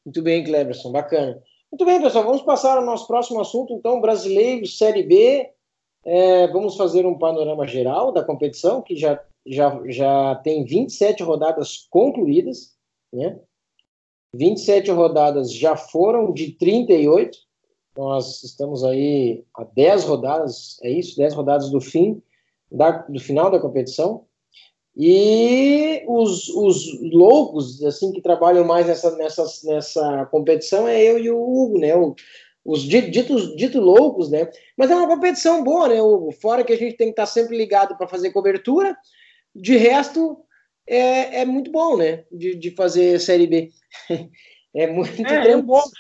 [0.06, 1.42] muito bem, Cleberson, bacana.
[1.72, 5.50] Muito bem, pessoal, vamos passar ao nosso próximo assunto, então, brasileiro, Série B,
[6.06, 11.88] é, vamos fazer um panorama geral da competição, que já já, já tem 27 rodadas
[11.90, 12.76] concluídas,
[13.12, 13.40] né?
[14.34, 17.38] 27 rodadas já foram de 38.
[17.96, 21.18] Nós estamos aí a 10 rodadas, é isso?
[21.18, 22.22] 10 rodadas do fim,
[22.72, 24.26] da, do final da competição.
[25.00, 31.30] E os, os loucos, assim, que trabalham mais nessa, nessa, nessa competição é eu e
[31.30, 31.96] o Hugo, né?
[31.96, 32.16] O,
[32.66, 34.50] os ditos, ditos loucos, né?
[34.76, 36.32] Mas é uma competição boa, né, Hugo?
[36.32, 38.98] Fora que a gente tem que estar sempre ligado para fazer cobertura,
[39.56, 40.40] de resto,
[40.88, 42.24] é, é muito bom, né?
[42.32, 43.70] De, de fazer Série B.
[44.76, 45.92] é muito é, eu gosto.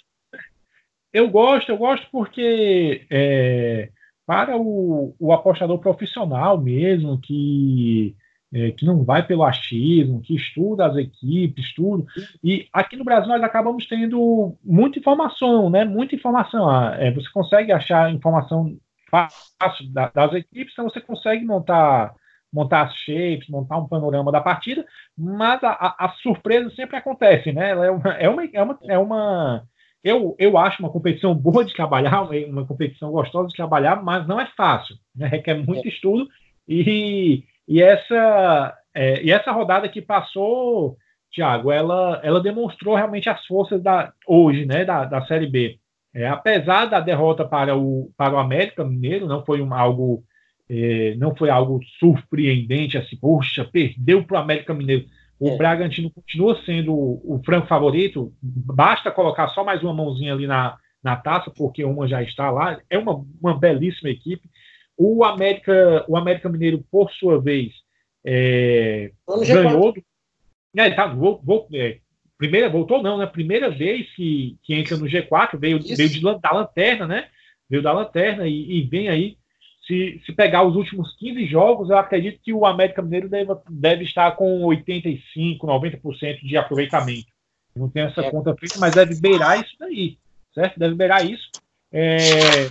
[1.14, 3.90] eu gosto, eu gosto porque é,
[4.26, 8.16] para o, o apostador profissional mesmo, que,
[8.58, 12.08] é, que não vai pelo achismo, que estuda as equipes, tudo.
[12.43, 15.86] E aqui no Brasil nós acabamos tendo muita informação, né?
[15.86, 16.67] Muita informação.
[16.67, 18.76] Ah, é, você consegue achar informação
[19.12, 22.13] fácil das equipes, então você consegue montar
[22.52, 24.86] montar as shapes, montar um panorama da partida,
[25.17, 27.72] mas a, a, a surpresa sempre acontece, né?
[27.72, 29.67] Ela é uma, é uma, é uma, é uma
[30.04, 34.39] eu, eu acho uma competição boa de trabalhar, uma competição gostosa de trabalhar, mas não
[34.39, 35.28] é fácil, né?
[35.28, 36.28] requer muito estudo
[36.67, 40.97] e, e essa é, e essa rodada que passou,
[41.32, 45.80] Thiago, ela, ela demonstrou realmente as forças da hoje, né, da, da Série B.
[46.13, 50.23] É, apesar da derrota para o, para o América Mineiro, não foi um, algo
[50.69, 55.06] é, não foi algo surpreendente, assim, poxa, perdeu para o América Mineiro.
[55.39, 55.58] O é.
[55.58, 60.75] Bragantino continua sendo o, o franco favorito, basta colocar só mais uma mãozinha ali na,
[61.03, 62.80] na taça, porque uma já está lá.
[62.89, 64.49] É uma, uma belíssima equipe.
[64.98, 67.72] O América, o América Mineiro, por sua vez,
[68.26, 69.12] é,
[69.48, 69.94] ganhou.
[70.76, 72.00] É, tá, vou, vou, é,
[72.38, 73.26] primeira, voltou não, né?
[73.26, 77.28] Primeira vez que, que entra no G4, veio, veio de, da lanterna, né?
[77.70, 79.38] Veio da lanterna e, e vem aí.
[79.86, 84.04] Se, se, pegar os últimos 15 jogos, eu acredito que o América Mineiro deve, deve
[84.04, 87.28] estar com 85%, 90% de aproveitamento.
[87.74, 88.30] não tenho essa é.
[88.30, 90.18] conta feita, mas deve beirar isso daí,
[90.54, 90.78] certo?
[90.78, 91.50] Deve beirar isso.
[91.90, 92.68] É,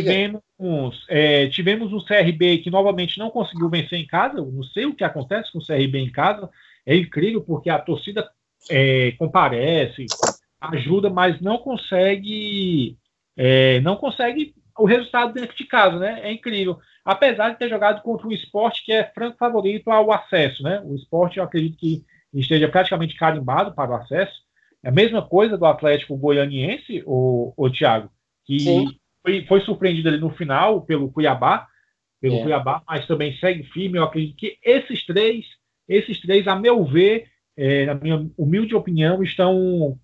[0.00, 4.34] Tivemos, é, tivemos um CRB que novamente não conseguiu vencer em casa.
[4.34, 6.48] não sei o que acontece com o CRB em casa.
[6.86, 8.28] É incrível porque a torcida
[8.70, 10.06] é, comparece,
[10.60, 12.96] ajuda, mas não consegue,
[13.36, 16.20] é, não consegue o resultado dentro de casa, né?
[16.22, 16.78] É incrível.
[17.04, 20.80] Apesar de ter jogado contra um esporte que é franco favorito ao acesso, né?
[20.84, 24.42] O esporte eu acredito que esteja praticamente carimbado para o acesso.
[24.82, 28.10] É a mesma coisa do Atlético Goianiense, o, o Thiago,
[28.44, 31.66] que Sim foi, foi surpreendido ali no final pelo Cuiabá,
[32.20, 32.42] pelo é.
[32.42, 33.98] Cuiabá, mas também segue firme.
[33.98, 35.46] Eu acredito que esses três,
[35.88, 39.98] esses três, a meu ver, é, na minha humilde opinião, estão,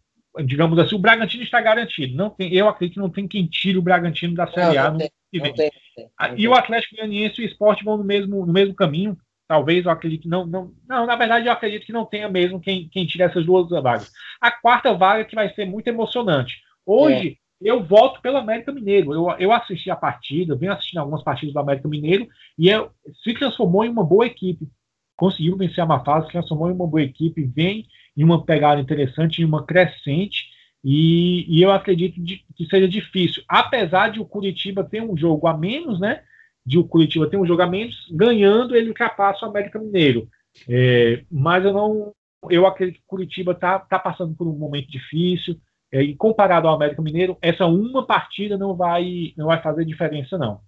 [0.45, 2.17] digamos assim, o Bragantino está garantido.
[2.17, 4.91] Não tem, eu acredito que não tem quem tire o Bragantino da Série não, A
[4.91, 5.55] no tem, que vem.
[5.55, 9.17] Tem, tem, e o Atlético Goianiense e o Esporte vão no mesmo, no mesmo caminho.
[9.47, 10.73] Talvez eu acredito que não, não.
[10.87, 14.13] Não, na verdade, eu acredito que não tenha mesmo quem, quem tire essas duas vagas.
[14.41, 16.57] A quarta vaga que vai ser muito emocionante.
[16.85, 19.13] Hoje, é eu voto pelo América Mineiro.
[19.13, 22.91] Eu, eu assisti a partida, venho assistindo algumas partidas do América Mineiro e eu,
[23.25, 24.69] se transformou em uma boa equipe.
[25.17, 28.81] Conseguiu vencer a uma fase, se transformou em uma boa equipe, vem em uma pegada
[28.81, 30.47] interessante, em uma crescente.
[30.85, 33.43] E, e eu acredito de, que seja difícil.
[33.49, 36.23] Apesar de o Curitiba ter um jogo a menos, né?
[36.65, 40.29] De o Curitiba ter um jogo a menos, ganhando, ele ultrapassa o América Mineiro.
[40.69, 42.13] É, mas eu não.
[42.49, 46.69] Eu acredito que o Curitiba está tá passando por um momento difícil é, e comparado
[46.69, 50.61] ao América Mineiro, essa uma partida não vai, não vai fazer diferença, não.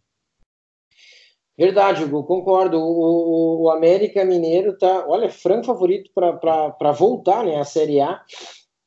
[1.58, 2.78] Verdade, Hugo, concordo.
[2.78, 8.22] O, o América Mineiro tá, olha, franco favorito para voltar né, à Série A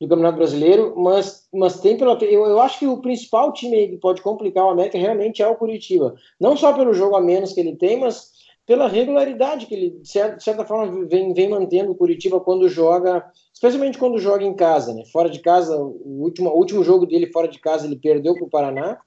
[0.00, 2.18] do Campeonato Brasileiro, mas, mas tem pela.
[2.24, 5.54] Eu, eu acho que o principal time que pode complicar o América realmente é o
[5.54, 6.14] Curitiba.
[6.40, 8.33] Não só pelo jogo a menos que ele tem, mas
[8.66, 13.24] pela regularidade que ele, de certa forma, vem, vem mantendo o Curitiba quando joga
[13.54, 15.04] especialmente quando joga em casa, né?
[15.12, 18.44] Fora de casa, o último, o último jogo dele fora de casa ele perdeu para
[18.44, 18.98] o Paraná,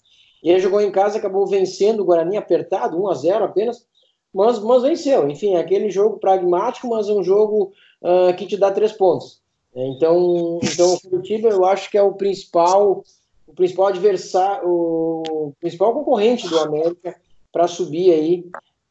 [0.42, 3.86] e ele jogou em casa acabou vencendo o Guarani apertado, 1 a 0 apenas,
[4.34, 5.30] mas, mas venceu.
[5.30, 9.42] Enfim, é aquele jogo pragmático, mas é um jogo uh, que te dá três pontos.
[9.76, 13.04] Então, então o Curitiba eu acho que é o principal,
[13.46, 17.16] o principal adversário, o principal concorrente do América
[17.52, 18.46] para subir aí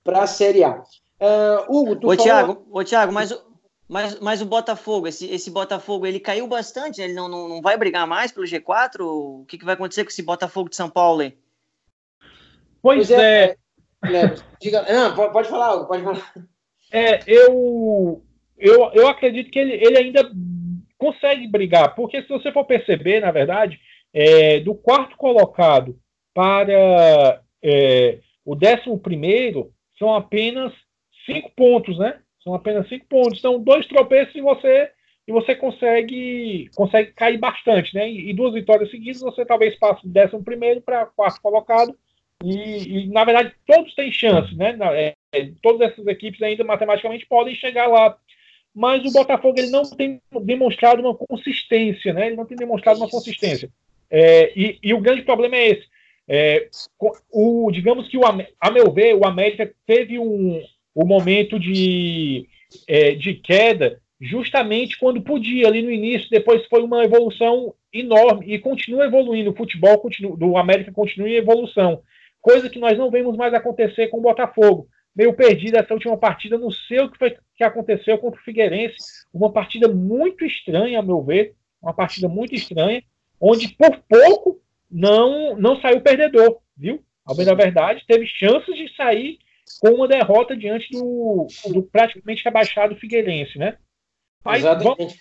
[0.06, 0.82] para a Série A.
[1.20, 2.24] Uh, Hugo, tu ô, falou...
[2.24, 3.32] Thiago, ô, Thiago, mas
[3.88, 7.76] mas, mas o Botafogo, esse, esse Botafogo, ele caiu bastante, ele não, não, não vai
[7.76, 9.00] brigar mais pelo G4?
[9.00, 11.36] O que, que vai acontecer com esse Botafogo de São Paulo aí?
[12.82, 13.56] Pois, pois é.
[14.04, 16.34] é, é diga, não, pode falar, pode falar.
[16.92, 18.24] É, eu,
[18.58, 20.30] eu, eu acredito que ele, ele ainda
[20.98, 23.78] consegue brigar, porque se você for perceber, na verdade,
[24.12, 25.96] é, do quarto colocado
[26.34, 30.72] para é, o décimo primeiro são apenas
[31.24, 32.20] cinco pontos, né?
[32.42, 33.40] São apenas cinco pontos.
[33.40, 34.90] São dois tropeços e você
[35.26, 38.08] e você consegue consegue cair bastante, né?
[38.08, 41.96] E, duas vitórias seguidas você talvez passe do décimo primeiro para quarto colocado.
[42.44, 44.76] E, e, na verdade todos têm chance, né?
[44.94, 48.16] É, é, todas essas equipes ainda matematicamente podem chegar lá.
[48.74, 52.26] Mas o Botafogo ele não tem demonstrado uma consistência, né?
[52.26, 53.70] Ele não tem demonstrado uma consistência.
[54.10, 55.86] É, e, e, o grande problema é esse.
[56.28, 56.68] É,
[57.30, 60.62] o, digamos que, o, a meu ver, o América teve um,
[60.94, 62.48] o momento de,
[62.88, 68.58] é, de queda justamente quando podia, ali no início, depois foi uma evolução enorme e
[68.58, 69.50] continua evoluindo.
[69.50, 72.02] O futebol continua, do América continua em evolução,
[72.40, 74.88] coisa que nós não vemos mais acontecer com o Botafogo.
[75.14, 78.96] Meio perdido essa última partida, não sei o que foi que aconteceu contra o Figueirense,
[79.32, 83.02] uma partida muito estranha, a meu ver, uma partida muito estranha,
[83.40, 84.60] onde por pouco
[84.96, 87.04] não, não saiu perdedor, viu?
[87.22, 89.38] Ao bem da verdade, teve chances de sair
[89.78, 93.76] com uma derrota diante do, do praticamente rebaixado Figueirense, né?
[94.42, 95.14] Mas vamos,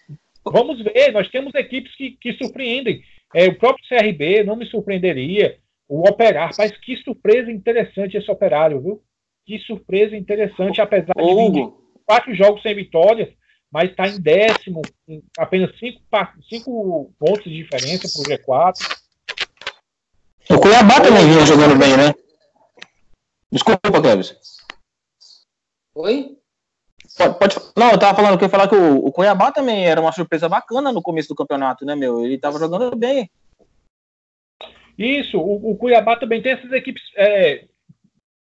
[0.45, 3.01] vamos, ver, nós temos equipes que, que surpreendem.
[3.34, 5.57] É, o próprio CRB não me surpreenderia.
[5.89, 9.03] O Operar, mas que surpresa interessante esse operário, viu?
[9.45, 11.69] Que surpresa interessante, apesar de
[12.05, 13.30] quatro jogos sem vitórias,
[13.71, 16.01] mas está em décimo, com apenas cinco,
[16.49, 19.05] cinco pontos de diferença para o G4.
[20.50, 22.14] O Cuiabá também vinha jogando bem, né?
[23.52, 24.36] Desculpa, Cleves.
[25.96, 26.38] Oi?
[27.18, 29.88] Pode, pode, não, eu tava falando que eu ia falar que o, o, Cuiabá também
[29.88, 32.24] era uma surpresa bacana no começo do campeonato, né, meu?
[32.24, 33.30] Ele tava jogando bem.
[34.98, 37.66] Isso, o, o Cuiabá também tem essas equipes é,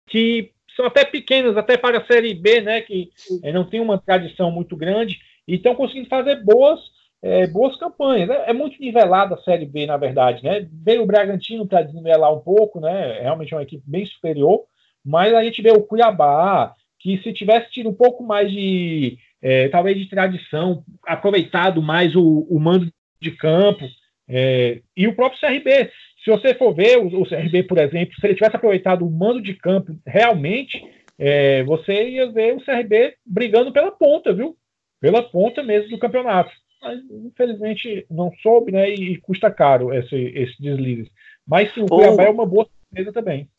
[0.07, 2.81] que são até pequenas, até para a Série B, né?
[2.81, 3.11] Que
[3.43, 6.79] é, não tem uma tradição muito grande e estão conseguindo fazer boas,
[7.21, 8.29] é, boas campanhas.
[8.29, 10.67] É, é, muito nivelada a Série B, na verdade, né?
[10.71, 13.21] Veio o Bragantino para desnivelar um pouco, né?
[13.21, 14.63] Realmente é uma equipe bem superior,
[15.05, 19.69] mas a gente vê o Cuiabá, que se tivesse tido um pouco mais de, é,
[19.69, 22.91] talvez de tradição, aproveitado mais o, o mando
[23.21, 23.85] de campo,
[24.27, 25.91] é, e o próprio CRB,
[26.23, 29.41] se você for ver o, o, CRB, por exemplo, se ele tivesse aproveitado o mando
[29.41, 30.81] de campo realmente,
[31.17, 34.55] é, você ia ver o CRB brigando pela ponta, viu?
[35.01, 36.51] Pela ponta mesmo do campeonato.
[36.81, 38.89] Mas, infelizmente, não soube, né?
[38.89, 41.11] E custa caro esse, esse deslize.
[41.45, 43.49] Mas sim, o Cuiabá é uma boa surpresa também.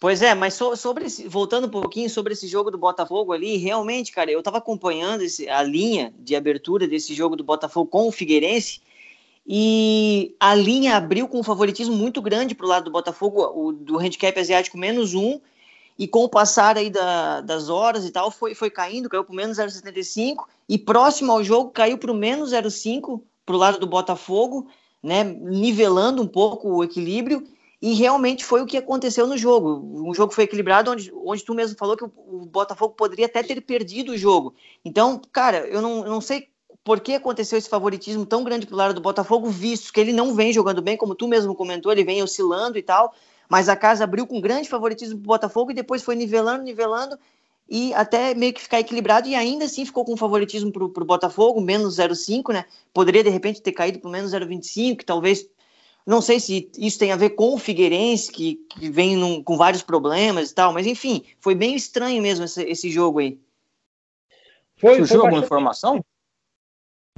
[0.00, 3.56] Pois é, mas so, sobre esse, voltando um pouquinho sobre esse jogo do Botafogo ali,
[3.56, 8.06] realmente, cara, eu estava acompanhando esse, a linha de abertura desse jogo do Botafogo com
[8.06, 8.80] o Figueirense
[9.44, 13.72] e a linha abriu com um favoritismo muito grande para o lado do Botafogo, o
[13.72, 15.40] do handicap asiático menos um,
[15.98, 19.32] e com o passar aí da, das horas e tal, foi, foi caindo, caiu para
[19.32, 23.78] o menos 0,75, e próximo ao jogo caiu para o menos 0,5 para o lado
[23.78, 24.68] do Botafogo,
[25.02, 27.42] né, nivelando um pouco o equilíbrio,
[27.80, 30.08] e realmente foi o que aconteceu no jogo.
[30.08, 33.42] O jogo foi equilibrado, onde, onde tu mesmo falou que o, o Botafogo poderia até
[33.42, 34.54] ter perdido o jogo.
[34.84, 36.48] Então, cara, eu não, não sei
[36.82, 40.34] por que aconteceu esse favoritismo tão grande pro lado do Botafogo, visto que ele não
[40.34, 43.14] vem jogando bem, como tu mesmo comentou, ele vem oscilando e tal,
[43.48, 47.18] mas a casa abriu com grande favoritismo pro Botafogo e depois foi nivelando, nivelando
[47.68, 51.60] e até meio que ficar equilibrado e ainda assim ficou com favoritismo pro, pro Botafogo,
[51.60, 52.64] menos 0,5, né?
[52.94, 55.48] Poderia de repente ter caído pro menos 0,25, que talvez
[56.06, 59.58] não sei se isso tem a ver com o Figueirense, que, que vem num, com
[59.58, 63.38] vários problemas e tal, mas enfim, foi bem estranho mesmo esse, esse jogo aí.
[64.78, 66.02] Foi, Surgiu foi alguma informação?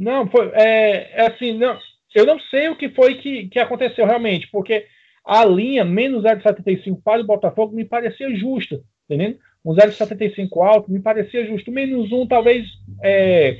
[0.01, 1.79] Não, foi, é, é, assim, não,
[2.15, 4.87] eu não sei o que foi que, que aconteceu realmente, porque
[5.31, 9.39] a linha menos 0,75 para o Botafogo me parecia justa, entendendo?
[9.65, 12.67] Um 0,75 alto me parecia justo, menos um talvez
[13.03, 13.57] é,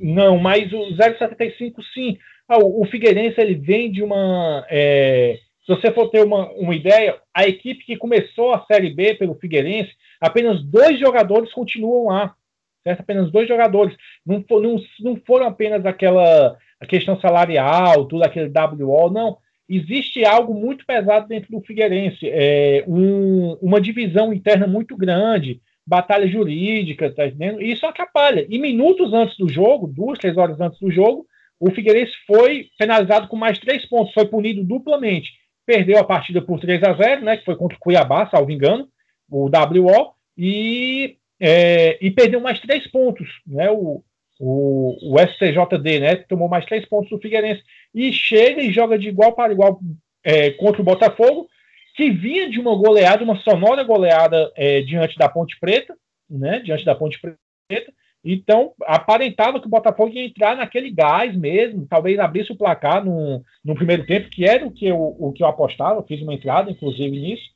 [0.00, 2.18] não, mas o 0,75 sim.
[2.48, 4.66] Ah, o, o Figueirense ele vem de uma.
[4.68, 9.14] É, se você for ter uma, uma ideia, a equipe que começou a Série B
[9.14, 12.34] pelo Figueirense, apenas dois jogadores continuam lá
[12.82, 13.00] certo?
[13.00, 13.96] Apenas dois jogadores.
[14.26, 19.36] Não, for, não, não foram apenas aquela a questão salarial, tudo aquele WO, não.
[19.72, 26.26] Existe algo muito pesado dentro do Figueirense, é, um, uma divisão interna muito grande, batalha
[26.26, 27.62] jurídica, tá entendendo?
[27.62, 28.44] Isso atrapalha.
[28.48, 31.24] E minutos antes do jogo, duas, três horas antes do jogo,
[31.60, 35.30] o Figueirense foi penalizado com mais três pontos, foi punido duplamente.
[35.64, 37.36] Perdeu a partida por 3 a 0 né?
[37.36, 38.88] Que foi contra o Cuiabá, salvo engano,
[39.30, 43.70] o WO, e é, e perdeu mais três pontos, né?
[43.70, 44.02] O,
[44.40, 46.16] o, o STJD, né?
[46.16, 47.62] Tomou mais três pontos do Figueirense
[47.94, 49.78] e chega e joga de igual para igual
[50.24, 51.46] é, contra o Botafogo,
[51.94, 55.94] que vinha de uma goleada, uma sonora goleada é, diante da Ponte Preta,
[56.28, 56.60] né?
[56.60, 57.92] Diante da Ponte Preta.
[58.24, 63.42] Então, aparentava que o Botafogo ia entrar naquele gás mesmo, talvez abrisse o placar no,
[63.64, 66.70] no primeiro tempo, que era o que eu, o que eu apostava, fiz uma entrada,
[66.70, 67.50] inclusive, nisso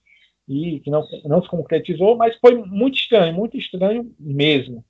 [0.46, 4.84] e que não, não se concretizou, mas foi muito estranho, muito estranho mesmo.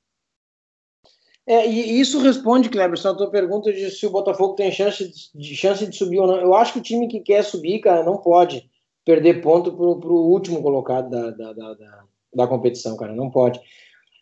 [1.47, 5.55] É, e isso responde, Cleberson, a tua pergunta de se o Botafogo tem chance de,
[5.55, 6.37] chance de subir ou não.
[6.37, 8.69] Eu acho que o time que quer subir, cara, não pode
[9.05, 13.61] perder ponto pro, pro último colocado da, da, da, da, da competição, cara, não pode.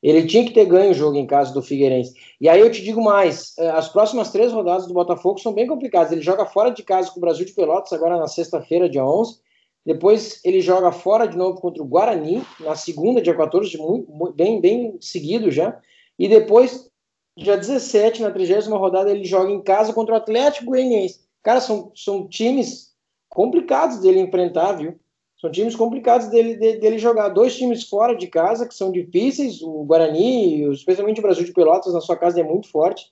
[0.03, 2.13] Ele tinha que ter ganho o jogo em casa do Figueirense.
[2.41, 5.67] E aí eu te digo mais: é, as próximas três rodadas do Botafogo são bem
[5.67, 6.11] complicadas.
[6.11, 9.41] Ele joga fora de casa com o Brasil de Pelotas, agora na sexta-feira, dia 11.
[9.87, 14.61] Depois ele joga fora de novo contra o Guarani, na segunda, dia 14, muito, bem,
[14.61, 15.79] bem seguido já.
[16.19, 16.91] E depois,
[17.37, 21.21] dia 17, na 30 rodada, ele joga em casa contra o Atlético Goianiense.
[21.43, 22.93] Cara, são, são times
[23.29, 24.99] complicados dele enfrentar, viu?
[25.41, 27.29] São times complicados dele, dele jogar.
[27.31, 31.93] Dois times fora de casa, que são difíceis, o Guarani, especialmente o Brasil de Pelotas,
[31.93, 33.07] na sua casa é muito forte.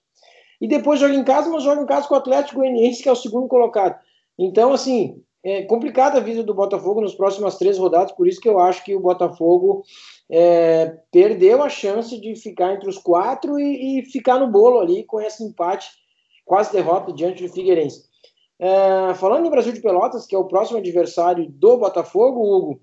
[0.60, 3.12] E depois joga em casa, mas joga em casa com o Atlético Goianiense, que é
[3.12, 3.98] o segundo colocado.
[4.38, 8.48] Então, assim, é complicada a vida do Botafogo nas próximas três rodadas, por isso que
[8.48, 9.82] eu acho que o Botafogo
[10.30, 15.02] é, perdeu a chance de ficar entre os quatro e, e, ficar no bolo ali
[15.02, 15.90] com esse empate,
[16.44, 18.08] quase derrota diante do Figueirense.
[18.58, 22.80] É, falando em Brasil de Pelotas, que é o próximo adversário do Botafogo, Hugo,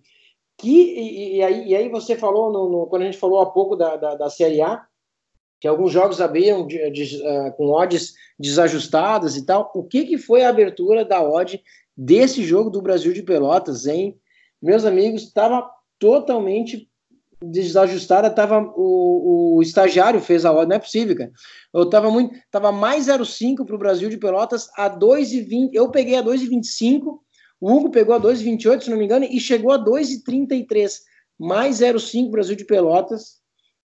[0.58, 3.46] que, e, e aí, e aí você falou, no, no, quando a gente falou há
[3.46, 4.84] pouco da, da, da Série A,
[5.60, 9.72] que alguns jogos abriam de, de, uh, com odds desajustadas e tal.
[9.74, 11.64] O que, que foi a abertura da odd
[11.96, 14.20] desse jogo do Brasil de Pelotas, hein?
[14.62, 15.68] Meus amigos, estava
[16.00, 16.87] totalmente
[17.42, 21.32] desajustada, tava o, o estagiário fez a odd, não é possível, cara.
[21.74, 25.70] Eu tava muito, tava mais 0,5 para o Brasil de Pelotas a 2,20.
[25.74, 27.20] Eu peguei a 2,25,
[27.60, 31.02] o Hugo pegou a 2,28, se não me engano, e chegou a 2,33.
[31.40, 33.40] Mais 0,5 Brasil de Pelotas.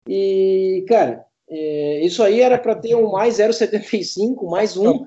[0.08, 5.04] E, cara, é, isso aí era para ter um mais 0,75, mais um.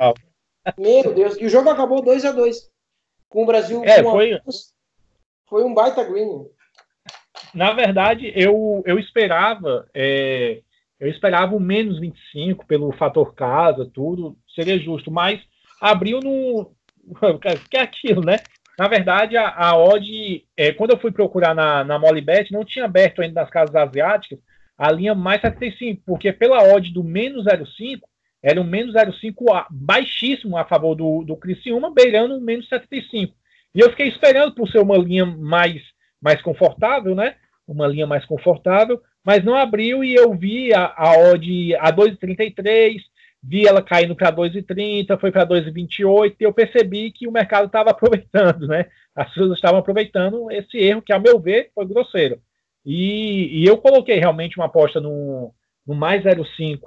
[0.78, 2.70] Meu Deus, e o jogo acabou 2 a 2
[3.28, 3.84] Com o Brasil.
[3.84, 4.40] É, foi...
[5.48, 6.46] foi um baita green.
[7.54, 9.86] Na verdade, eu, eu esperava.
[9.94, 10.60] É,
[10.98, 15.40] eu esperava o menos 25 pelo fator casa, tudo, seria justo, mas
[15.80, 16.72] abriu no.
[17.68, 18.38] Que é aquilo, né?
[18.78, 22.84] Na verdade, a, a odd, é, quando eu fui procurar na, na Molibet, não tinha
[22.84, 24.38] aberto ainda nas casas asiáticas,
[24.78, 28.00] a linha mais 75, porque pela odd do menos 0,5,
[28.42, 33.34] era um menos 0,5 baixíssimo a favor do, do Criciúma, beirando o menos 75.
[33.74, 35.80] E eu fiquei esperando por ser uma linha mais,
[36.20, 37.36] mais confortável, né?
[37.66, 42.96] Uma linha mais confortável, mas não abriu e eu vi a, a odd a 2,33,
[43.42, 47.90] vi ela caindo para 2,30, foi para 2,28 e eu percebi que o mercado estava
[47.92, 48.86] aproveitando, né?
[49.14, 52.40] As pessoas estavam aproveitando esse erro que, a meu ver, foi grosseiro.
[52.84, 55.54] E, e eu coloquei realmente uma aposta no,
[55.86, 56.80] no mais 0,5,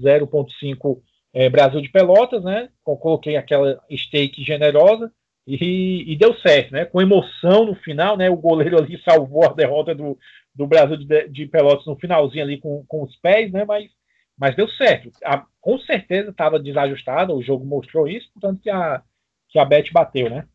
[0.00, 1.00] 0,5
[1.32, 2.68] é, Brasil de Pelotas, né?
[2.82, 5.12] Coloquei aquela stake generosa
[5.46, 6.84] e, e, deu certo, né?
[6.84, 8.28] Com emoção no final, né?
[8.28, 10.18] O goleiro ali salvou a derrota do,
[10.52, 13.64] do Brasil de, de Pelotas no finalzinho ali com, com os pés, né?
[13.64, 13.88] Mas,
[14.36, 15.10] mas deu certo.
[15.24, 19.02] A, com certeza estava desajustado, o jogo mostrou isso, portanto que a,
[19.48, 20.48] que a Bet bateu, né?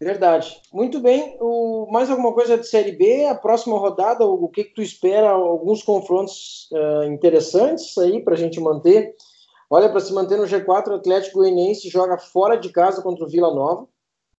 [0.00, 0.60] Verdade.
[0.72, 1.36] Muito bem.
[1.40, 3.26] O, mais alguma coisa de Série B?
[3.26, 5.30] A próxima rodada, o, o que, que tu espera?
[5.30, 9.14] Alguns confrontos uh, interessantes aí para a gente manter.
[9.72, 13.26] Olha, para se manter no G4, o Atlético Goianiense joga fora de casa contra o
[13.26, 13.88] Vila Nova.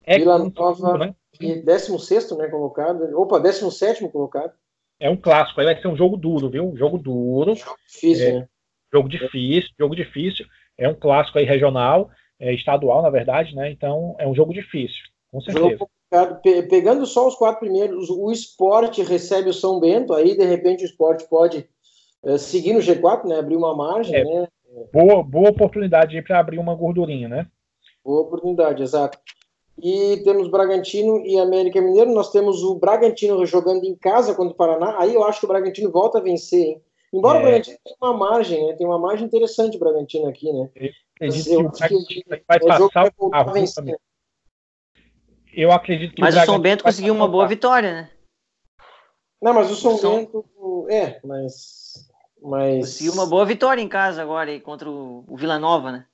[0.05, 1.15] É Vila Nova, né?
[1.41, 3.19] 16 né, colocado.
[3.19, 4.53] Opa, 17 colocado.
[5.01, 6.69] É um clássico, aí vai ser um jogo duro, viu?
[6.69, 7.55] Um jogo duro.
[7.55, 8.49] Jogo difícil, é, né?
[8.93, 10.45] Jogo difícil, jogo difícil.
[10.77, 13.71] É um clássico aí regional, é, estadual, na verdade, né?
[13.71, 15.03] Então é um jogo difícil.
[15.31, 15.89] Com certeza.
[16.69, 20.87] Pegando só os quatro primeiros, o esporte recebe o São Bento, aí de repente o
[20.87, 21.67] esporte pode
[22.23, 23.39] é, seguir no G4, né?
[23.39, 24.49] Abrir uma margem, é, né?
[24.93, 27.47] Boa, boa oportunidade para abrir uma gordurinha, né?
[28.05, 29.19] Boa oportunidade, exato.
[29.83, 32.13] E temos Bragantino e América Mineiro.
[32.13, 34.97] Nós temos o Bragantino jogando em casa contra o Paraná.
[34.99, 36.83] Aí eu acho que o Bragantino volta a vencer, hein?
[37.13, 37.41] Embora é.
[37.41, 38.75] o Bragantino tenha uma margem, né?
[38.75, 40.71] Tem uma margem interessante o Bragantino aqui, né?
[41.21, 43.97] Eu que, que, vai é passar o a vencer
[45.53, 48.11] eu acredito que Mas o, o São Bento conseguiu uma boa vitória, né?
[49.41, 50.19] Não, mas o São, São...
[50.19, 50.87] Bento.
[50.89, 51.82] É, mas.
[52.43, 52.81] Mas...
[52.81, 56.07] Conseguiu uma boa vitória em casa agora aí, contra o, o Vila Nova, né?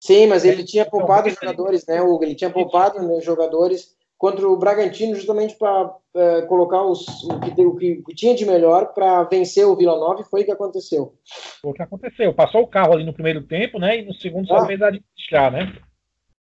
[0.00, 2.24] Sim, mas ele tinha poupado os jogadores, né, Hugo?
[2.24, 7.66] Ele tinha poupado né, jogadores contra o Bragantino justamente para é, colocar os, o, que,
[7.66, 11.14] o, que, tinha de melhor para vencer o Vila Nova e foi o que aconteceu.
[11.60, 12.34] Foi o que aconteceu.
[12.34, 13.98] Passou o carro ali no primeiro tempo, né?
[13.98, 14.66] E no segundo só ah.
[14.66, 15.74] fez administrar, né?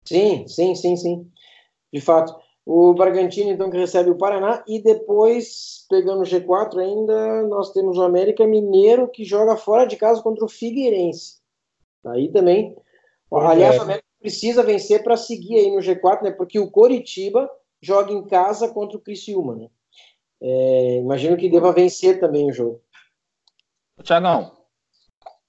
[0.05, 1.31] Sim, sim, sim, sim.
[1.91, 2.35] De fato.
[2.69, 4.61] O Bragantino, então, que recebe o Paraná.
[4.67, 9.95] E depois, pegando o G4 ainda, nós temos o América Mineiro, que joga fora de
[9.95, 11.37] casa contra o Figueirense.
[12.05, 12.75] Aí também.
[13.29, 13.79] Pois aliás, é.
[13.79, 16.31] o América precisa vencer para seguir aí no G4, né?
[16.31, 17.49] Porque o Coritiba
[17.81, 19.69] joga em casa contra o Criciúma, né?
[20.41, 22.81] É, imagino que deva vencer também o jogo.
[24.03, 24.51] Tiagão.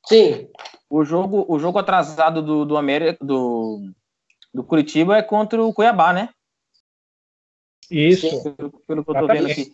[0.07, 0.49] Sim.
[0.89, 3.91] O jogo, o jogo atrasado do, do América, do,
[4.55, 6.29] do Curitiba é contra o Cuiabá, né?
[7.91, 8.43] Isso.
[8.86, 9.72] Pelo, que eu tô vendo aqui.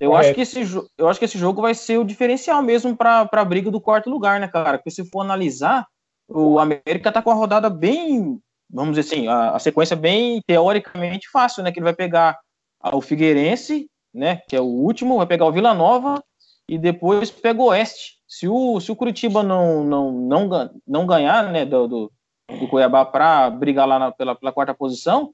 [0.00, 0.60] Eu acho, que esse,
[0.98, 4.10] eu acho que esse jogo vai ser o diferencial mesmo para a briga do quarto
[4.10, 4.76] lugar, né, cara?
[4.76, 5.86] Porque se for analisar,
[6.26, 11.30] o América tá com a rodada bem, vamos dizer assim, a, a sequência bem teoricamente
[11.30, 11.70] fácil, né?
[11.70, 12.36] Que ele vai pegar
[12.92, 14.42] o Figueirense, né?
[14.48, 16.22] Que é o último, vai pegar o Vila Nova
[16.68, 18.16] e depois pega o Oeste.
[18.26, 22.12] Se o, se o Curitiba não, não, não, não ganhar, né, do, do
[22.58, 25.32] do Cuiabá para brigar lá na, pela, pela, quarta posição,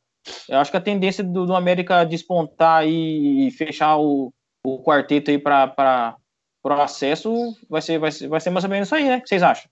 [0.48, 4.32] eu acho que a tendência do, do América despontar e, fechar o,
[4.64, 6.16] o quarteto aí para
[6.64, 9.18] o acesso vai ser, vai, ser, vai ser mais ou menos isso aí, né?
[9.18, 9.70] O que vocês acham?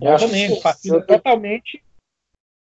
[0.00, 1.84] Eu acho que totalmente.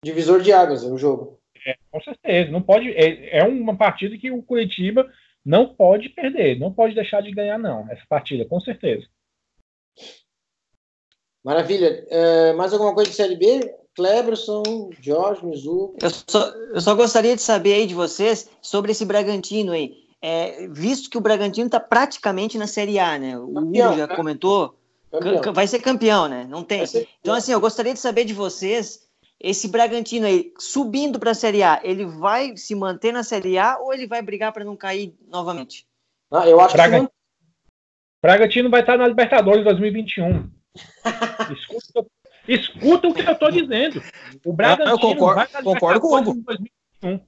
[0.02, 1.38] divisor de águas o jogo.
[1.66, 2.50] É, com certeza.
[2.50, 5.10] Não pode, é, é uma partida que o Curitiba
[5.44, 9.06] não pode perder, não pode deixar de ganhar, não, essa partida, com certeza.
[11.44, 12.04] Maravilha.
[12.08, 13.60] É, mais alguma coisa de Série B?
[13.96, 15.94] Cleberson, Jorge, Mizu.
[16.00, 20.04] Eu só, eu só gostaria de saber aí de vocês sobre esse Bragantino aí.
[20.20, 23.38] É, visto que o Bragantino está praticamente na Série A, né?
[23.38, 24.14] O campeão, Hugo já né?
[24.14, 24.78] comentou.
[25.10, 25.54] Campeão.
[25.54, 26.46] Vai ser campeão, né?
[26.48, 26.84] Não tem.
[27.20, 29.06] Então, assim, eu gostaria de saber de vocês
[29.40, 33.78] esse Bragantino aí subindo para a Série A, ele vai se manter na Série A
[33.78, 35.86] ou ele vai brigar para não cair novamente?
[36.30, 37.00] Ah, eu acho Braga...
[37.00, 37.12] que
[38.22, 40.50] Bragantino vai estar na Libertadores 2021.
[41.52, 42.06] escuta,
[42.48, 44.02] escuta o que eu estou dizendo.
[44.44, 46.34] O Bragantino eu concordo, concordo com o Hugo.
[46.44, 47.20] 2021.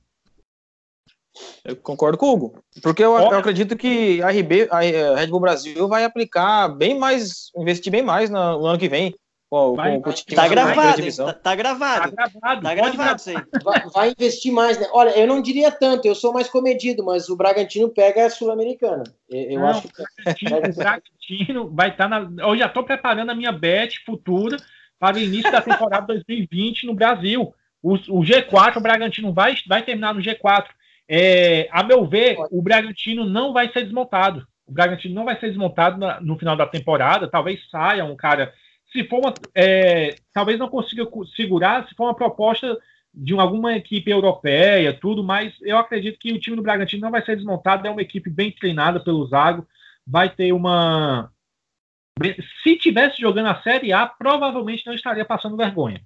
[1.65, 2.65] Eu concordo com o Hugo.
[2.83, 4.81] Porque eu, eu, acredito que a RB, a
[5.17, 9.15] Red Bull Brasil vai aplicar bem mais, investir bem mais no, no ano que vem
[9.51, 12.63] com, vai, com, com tá, gravado, tá, tá, gravado, tá, gravado.
[12.63, 13.19] Tá gravado.
[13.19, 13.37] isso aí.
[13.65, 14.87] Vai, vai, investir mais, né?
[14.93, 19.05] Olha, eu não diria tanto, eu sou mais comedido, mas o Bragantino pega a Sul-Americana.
[19.29, 20.03] Eu, não, acho que.
[20.03, 22.47] O Bragantino vai estar tá na.
[22.47, 24.59] Eu já estou preparando a minha bet futura
[24.99, 27.55] para o início da temporada 2020 no Brasil.
[27.83, 30.67] O, o G4, o Bragantino vai, vai terminar no G4.
[31.09, 34.47] É, a meu ver, o Bragantino não vai ser desmontado.
[34.67, 37.29] O Bragantino não vai ser desmontado na, no final da temporada.
[37.29, 38.53] Talvez saia um cara
[38.93, 39.35] se for uma.
[39.55, 42.77] É, talvez não consiga segurar se for uma proposta
[43.13, 47.25] de alguma equipe europeia, tudo, mas eu acredito que o time do Bragantino não vai
[47.25, 49.67] ser desmontado, é uma equipe bem treinada pelo Zago,
[50.07, 51.31] vai ter uma.
[52.63, 56.01] Se tivesse jogando a Série A, provavelmente não estaria passando vergonha.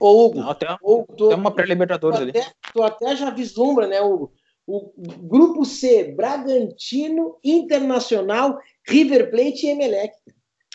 [0.00, 2.32] Ô, Hugo, não, tem, Hugo, tô, tem uma pré-Libertadores ali.
[2.72, 4.32] Tu até já vislumbra, né, Hugo?
[4.66, 10.12] O grupo C, Bragantino, Internacional, River Plate e Emelec.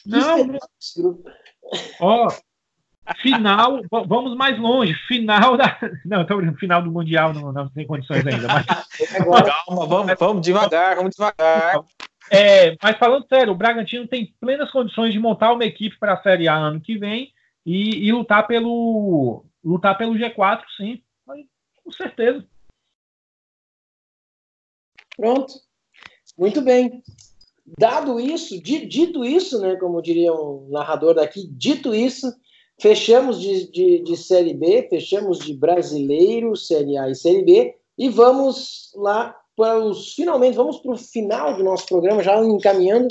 [0.06, 0.58] Não.
[2.02, 2.28] Ó,
[3.22, 4.94] final, vamos mais longe.
[5.08, 5.78] Final da.
[6.06, 8.48] Não, então, final do Mundial não, não tem condições ainda.
[8.48, 8.66] Mas...
[9.66, 11.84] Calma, vamos, vamos devagar, vamos devagar.
[12.32, 16.22] É, mas falando sério, o Bragantino tem plenas condições de montar uma equipe para a
[16.22, 17.32] Série A ano que vem
[17.66, 21.02] e, e, lutar pelo lutar pelo G4, sim.
[21.26, 22.46] Com certeza.
[25.16, 25.54] Pronto.
[26.38, 27.04] Muito bem.
[27.78, 32.34] Dado isso, dito isso, né, como diria um narrador daqui, dito isso,
[32.80, 38.10] fechamos de, de, de Série B, fechamos de Brasileiro, Série A e Série B, e
[38.10, 43.08] vamos lá para os finalmente, vamos para o final do nosso programa, já encaminhando.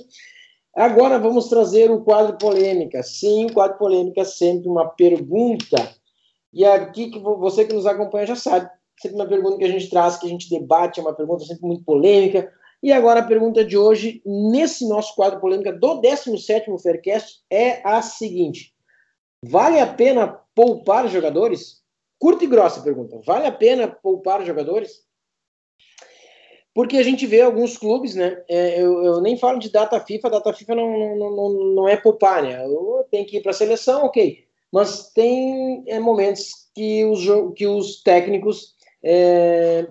[0.74, 3.02] Agora vamos trazer o quadro polêmica.
[3.02, 5.76] Sim, o quadro polêmica é sempre uma pergunta.
[6.52, 8.70] E aqui que você que nos acompanha já sabe,
[9.00, 11.66] sempre uma pergunta que a gente traz, que a gente debate, é uma pergunta sempre
[11.66, 17.40] muito polêmica, e agora a pergunta de hoje, nesse nosso quadro polêmica do 17º Faircast,
[17.48, 18.74] é a seguinte.
[19.44, 21.80] Vale a pena poupar jogadores?
[22.18, 23.20] Curta e grossa pergunta.
[23.24, 25.04] Vale a pena poupar jogadores?
[26.74, 28.42] Porque a gente vê alguns clubes, né?
[28.48, 31.96] É, eu, eu, nem falo de data FIFA, data FIFA não, não, não, não é
[31.96, 32.58] poupar, né?
[33.10, 34.44] Tenho que ir para a seleção, ok.
[34.72, 37.20] Mas tem é, momentos que os,
[37.54, 39.86] que os técnicos é,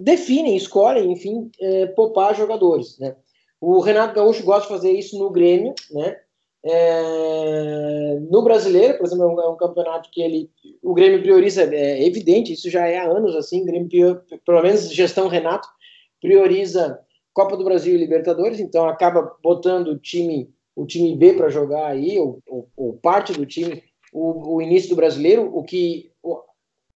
[0.00, 2.98] definem, escolhem, enfim, é, poupar jogadores.
[2.98, 3.16] Né?
[3.58, 6.18] O Renato Gaúcho gosta de fazer isso no Grêmio, né?
[6.62, 10.50] É, no brasileiro, por exemplo, é um, é campeonato que ele,
[10.82, 15.26] o Grêmio prioriza, é evidente, isso já é há anos assim, Grêmio, pelo menos gestão
[15.26, 15.66] Renato,
[16.20, 17.00] prioriza
[17.32, 21.86] Copa do Brasil e Libertadores, então acaba botando o time, o time B para jogar
[21.86, 26.10] aí, ou, ou, ou, parte do time, o, o, início do brasileiro, o que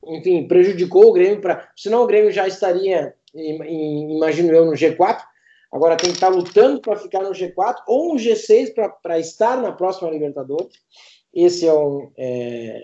[0.08, 1.70] enfim, prejudicou o Grêmio para.
[1.78, 5.22] Senão o Grêmio já estaria, imagino eu, no G4.
[5.72, 9.72] Agora tem que estar lutando para ficar no G4 ou no G6 para estar na
[9.72, 10.74] próxima Libertadores.
[11.34, 12.80] Esse é, um, é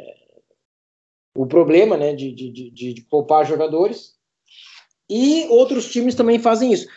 [1.35, 4.18] o problema né, de, de, de, de poupar jogadores.
[5.09, 6.87] E outros times também fazem isso.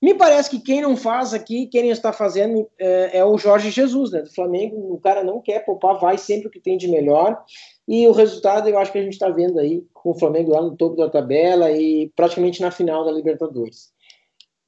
[0.00, 4.12] Me parece que quem não faz aqui, quem está fazendo é, é, o Jorge Jesus,
[4.12, 4.22] né?
[4.22, 4.94] Do Flamengo.
[4.94, 7.42] O cara não quer poupar, vai sempre o que tem de melhor.
[7.86, 10.62] E o resultado eu acho que a gente está vendo aí com o Flamengo lá
[10.62, 13.90] no topo da tabela e praticamente na final da Libertadores.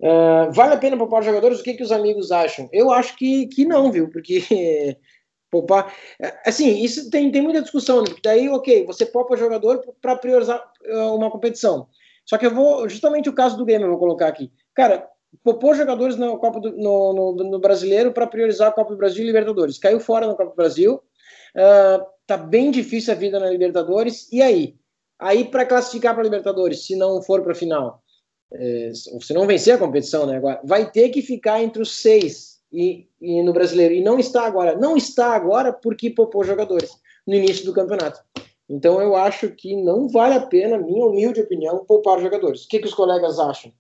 [0.00, 1.60] Uh, vale a pena poupar jogadores?
[1.60, 2.68] O que, que os amigos acham?
[2.72, 4.10] Eu acho que, que não, viu?
[4.10, 4.96] Porque
[5.48, 5.94] poupar.
[6.44, 8.08] Assim, isso tem, tem muita discussão, né?
[8.24, 10.60] daí, ok, você poupa jogador para priorizar
[11.12, 11.86] uma competição.
[12.30, 14.52] Só que eu vou, justamente o caso do Grêmio, eu vou colocar aqui.
[14.72, 15.04] Cara,
[15.42, 19.24] poupou jogadores no, Copa do, no, no, no brasileiro para priorizar a Copa do Brasil
[19.24, 19.78] e Libertadores.
[19.78, 21.02] Caiu fora na Copa do Brasil.
[21.56, 24.30] Uh, tá bem difícil a vida na Libertadores.
[24.30, 24.76] E aí?
[25.18, 28.00] Aí para classificar para Libertadores, se não for para a final,
[28.52, 30.36] é, se não vencer a competição, né?
[30.36, 34.46] Agora vai ter que ficar entre os seis e, e, no brasileiro e não está
[34.46, 34.76] agora.
[34.76, 36.92] Não está agora porque poupou jogadores
[37.26, 38.20] no início do campeonato.
[38.70, 42.64] Então eu acho que não vale a pena, minha humilde opinião, poupar jogadores.
[42.64, 43.72] O que, que os colegas acham?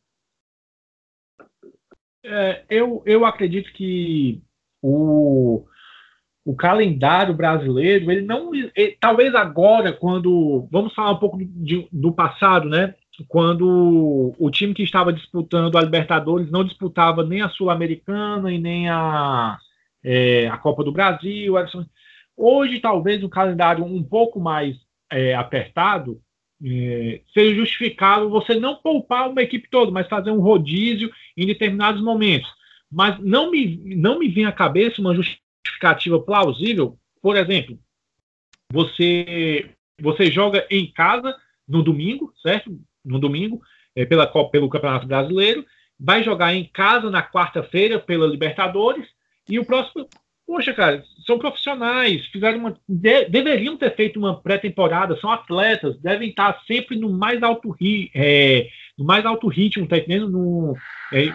[2.24, 4.42] É, eu, eu acredito que
[4.82, 5.64] o,
[6.44, 8.52] o calendário brasileiro, ele não.
[8.52, 10.66] Ele, talvez agora, quando.
[10.72, 12.96] Vamos falar um pouco de, do passado, né?
[13.28, 18.88] Quando o time que estava disputando a Libertadores não disputava nem a Sul-Americana e nem
[18.88, 19.58] a,
[20.02, 21.56] é, a Copa do Brasil.
[22.42, 24.74] Hoje, talvez, um calendário um pouco mais
[25.12, 26.22] é, apertado
[26.64, 32.02] é, seja justificado você não poupar uma equipe toda, mas fazer um rodízio em determinados
[32.02, 32.50] momentos.
[32.90, 36.98] Mas não me, não me vem à cabeça uma justificativa plausível.
[37.20, 37.78] Por exemplo,
[38.72, 39.70] você,
[40.00, 41.36] você joga em casa
[41.68, 42.74] no domingo, certo?
[43.04, 43.60] No domingo,
[43.94, 45.66] é, pela, pelo Campeonato Brasileiro,
[45.98, 49.06] vai jogar em casa na quarta-feira pela Libertadores,
[49.46, 50.08] e o próximo
[50.50, 56.30] Poxa, cara, são profissionais, fizeram uma, de, deveriam ter feito uma pré-temporada, são atletas, devem
[56.30, 60.28] estar sempre no mais alto, ri, é, no mais alto ritmo, tá entendendo?
[60.28, 60.76] No,
[61.12, 61.34] é, é,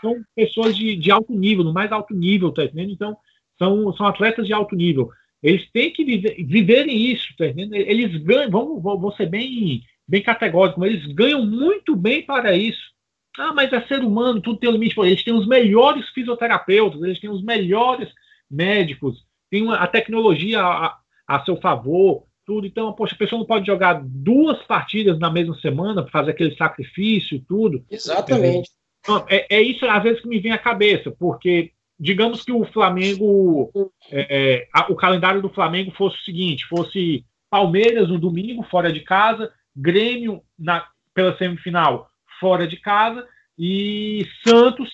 [0.00, 2.92] são pessoas de, de, alto nível, no mais alto nível, tá entendendo?
[2.92, 3.16] Então,
[3.58, 5.10] são, são atletas de alto nível.
[5.42, 7.74] Eles têm que viver, viverem isso, tá entendendo?
[7.74, 12.92] Eles ganham, vamos, vou ser bem, bem categórico, eles ganham muito bem para isso.
[13.36, 14.94] Ah, mas é ser humano, tudo tem um limite.
[15.00, 18.08] Eles têm os melhores fisioterapeutas, eles têm os melhores
[18.52, 20.96] médicos, tem uma, a tecnologia a,
[21.26, 22.66] a, seu favor, tudo.
[22.66, 26.54] Então, poxa, a pessoa não pode jogar duas partidas na mesma semana para fazer aquele
[26.56, 27.84] sacrifício e tudo.
[27.90, 28.70] Exatamente.
[29.00, 32.64] Então, é, é, isso, às vezes, que me vem à cabeça, porque digamos que o
[32.64, 33.70] Flamengo,
[34.10, 34.26] é,
[34.60, 39.00] é, a, o calendário do Flamengo fosse o seguinte: fosse Palmeiras no domingo, fora de
[39.00, 42.08] casa, Grêmio na, pela semifinal,
[42.40, 43.26] fora de casa,
[43.58, 44.90] e Santos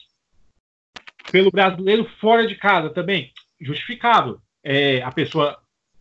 [1.30, 4.40] pelo brasileiro, fora de casa também justificável.
[4.62, 5.58] É, a pessoa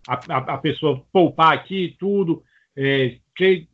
[0.07, 2.41] a, a, pessoa poupar aqui tudo,
[2.75, 3.67] é, três,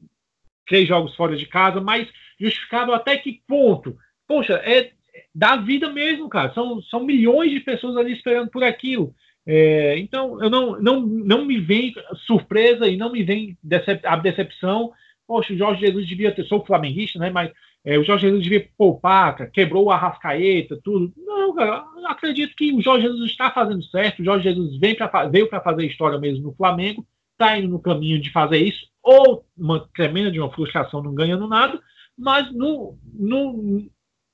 [0.68, 2.08] três, jogos fora de casa, mas
[2.40, 3.96] justificável até que ponto?
[4.28, 4.92] Poxa, é
[5.34, 6.52] da vida mesmo, cara.
[6.54, 9.14] São, são milhões de pessoas ali esperando por aquilo.
[9.46, 11.94] É, então, eu não, não, não me vem
[12.26, 14.92] surpresa e não me vem decep a decepção.
[15.28, 17.30] Poxa, o Jorge Jesus devia ter, sou flamenguista, né?
[17.30, 17.52] Mas
[17.86, 21.14] é, o Jorge Jesus devia poupar, quebrou o Arrascaeta, tudo.
[21.18, 24.22] Não, cara, acredito que o Jorge Jesus está fazendo certo.
[24.22, 27.82] O Jorge Jesus vem pra, veio para fazer história mesmo no Flamengo, está indo no
[27.82, 31.78] caminho de fazer isso, ou uma tremenda de uma frustração não ganhando nada,
[32.18, 33.86] mas no, no,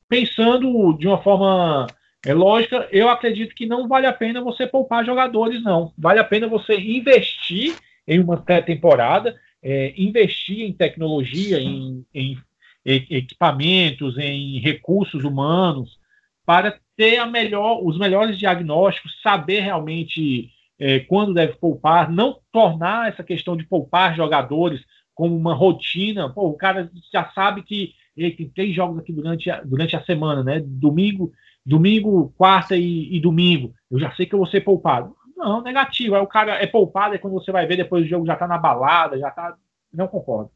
[0.08, 1.88] pensando de uma forma
[2.26, 5.92] é, lógica, eu acredito que não vale a pena você poupar jogadores, não.
[5.98, 7.76] Vale a pena você investir
[8.08, 12.38] em uma pré-temporada, é, investir em tecnologia, em, em
[12.86, 16.00] equipamentos, em recursos humanos,
[16.46, 20.50] para ter melhor, os melhores diagnósticos, saber realmente
[20.80, 24.82] é, quando deve poupar, não tornar essa questão de poupar jogadores
[25.14, 26.30] como uma rotina.
[26.30, 30.04] Pô, o cara já sabe que ele tem três jogos aqui durante a, durante a
[30.04, 30.62] semana, né?
[30.64, 31.32] Domingo,
[31.66, 33.74] domingo, quarta e, e domingo.
[33.92, 35.16] Eu já sei que eu vou ser poupado.
[35.36, 36.16] Não, negativo.
[36.16, 38.48] Aí o cara é poupado, é quando você vai ver depois o jogo já tá
[38.48, 39.56] na balada, já tá.
[39.94, 40.52] Não concordo.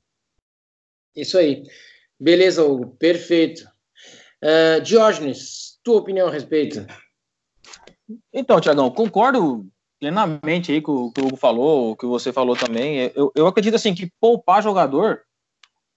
[1.16, 1.64] Isso aí.
[2.24, 3.68] Beleza, Hugo, perfeito.
[4.42, 6.88] Uh, Diógenes, tua opinião a respeito?
[8.34, 9.66] Então, Tiagão, concordo
[10.00, 13.12] plenamente aí com o que o Hugo falou, o que você falou também.
[13.14, 15.20] Eu, eu acredito assim que poupar jogador,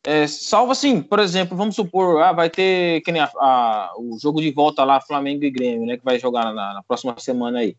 [0.05, 4.19] é, salvo assim, por exemplo, vamos supor, ah, vai ter que nem a, a, o
[4.21, 7.61] jogo de volta lá, Flamengo e Grêmio, né, que vai jogar na, na, próxima semana
[7.61, 7.77] aí.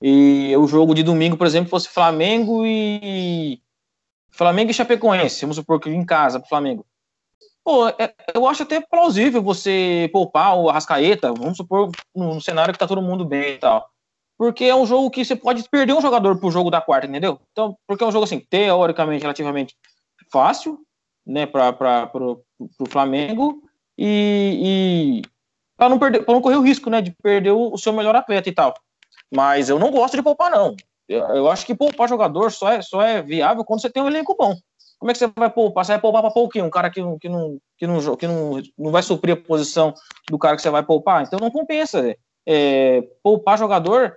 [0.00, 3.60] E o jogo de domingo, por exemplo, fosse Flamengo e
[4.30, 6.86] Flamengo e Chapecoense, vamos supor que em casa pro Flamengo.
[7.68, 12.78] Pô, é, eu acho até plausível você poupar o Arrascaeta, vamos supor, no, cenário que
[12.78, 13.86] tá todo mundo bem e tal.
[14.38, 17.38] Porque é um jogo que você pode perder um jogador pro jogo da quarta, entendeu?
[17.52, 19.76] Então, porque é um jogo, assim, teoricamente, relativamente
[20.32, 20.78] fácil,
[21.26, 22.42] né, para pro,
[22.78, 23.62] pro Flamengo,
[23.98, 25.28] e, e
[25.76, 28.48] para não, perder, não correr o risco, né, de perder o, o, seu melhor atleta
[28.48, 28.72] e tal.
[29.30, 30.74] Mas eu não gosto de poupar, não.
[31.06, 34.08] Eu, eu acho que poupar jogador só é, só é viável quando você tem um
[34.08, 34.56] elenco bom.
[34.98, 35.84] Como é que você vai poupar?
[35.84, 38.90] Você vai poupar para pouquinho, um cara que, que, não, que, não, que não, não
[38.90, 39.94] vai suprir a posição
[40.28, 41.22] do cara que você vai poupar.
[41.22, 42.16] Então não compensa.
[42.46, 44.16] É, poupar jogador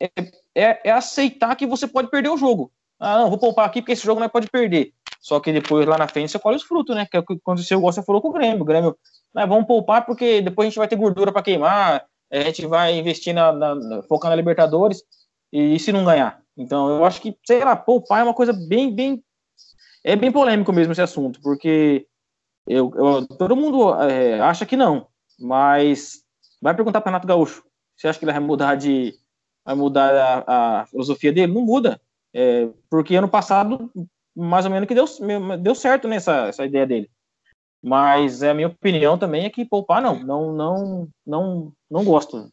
[0.00, 0.10] é,
[0.54, 2.72] é, é, aceitar que você pode perder o jogo.
[2.98, 4.92] Ah, não, vou poupar aqui porque esse jogo não pode perder.
[5.20, 7.06] Só que depois lá na frente você colhe os frutos, né?
[7.06, 8.62] Que é o que aconteceu, igual você falou com o Grêmio.
[8.62, 8.96] O Grêmio,
[9.34, 12.98] ah, vamos poupar porque depois a gente vai ter gordura para queimar, a gente vai
[12.98, 15.02] investir na, na, focar na Libertadores
[15.52, 16.40] e, e se não ganhar.
[16.56, 19.22] Então eu acho que, sei lá, poupar é uma coisa bem, bem
[20.04, 22.06] é bem polêmico mesmo esse assunto, porque
[22.66, 25.06] eu, eu todo mundo é, acha que não,
[25.38, 26.22] mas
[26.60, 27.64] vai perguntar para Renato Gaúcho.
[27.96, 29.14] Você acha que ele vai mudar de
[29.64, 31.52] vai mudar a, a filosofia dele?
[31.52, 32.00] Não muda,
[32.34, 33.90] é, porque ano passado
[34.34, 35.06] mais ou menos que deu,
[35.58, 37.10] deu certo nessa essa ideia dele.
[37.82, 42.50] Mas é a minha opinião também é que poupar não, não, não, não, não gosto.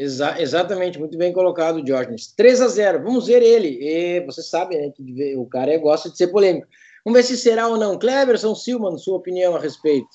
[0.00, 2.32] Exa exatamente, muito bem colocado, Diógenes.
[2.34, 3.78] 3 a 0 vamos ver ele.
[3.82, 6.66] E você sabe, né, que o cara gosta de ser polêmico.
[7.04, 7.98] Vamos ver se será ou não.
[7.98, 10.08] Cleverson Silman, sua opinião a respeito.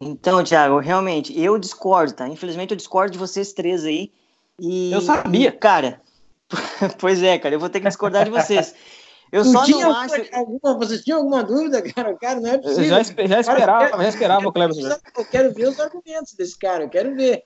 [0.00, 2.26] Então, Thiago, realmente, eu discordo, tá?
[2.26, 4.10] Infelizmente eu discordo de vocês três aí.
[4.58, 5.52] E, eu sabia.
[5.52, 6.00] Cara,
[6.98, 8.74] pois é, cara, eu vou ter que discordar de vocês.
[9.30, 10.14] Eu só não acho.
[10.32, 12.16] Alguma, vocês tinham alguma dúvida, cara?
[12.16, 12.84] Cara, não é possível.
[12.84, 14.96] Eu já, já esperava, já esperava o Cleverson.
[15.14, 17.44] Eu quero ver os argumentos desse cara, eu quero ver.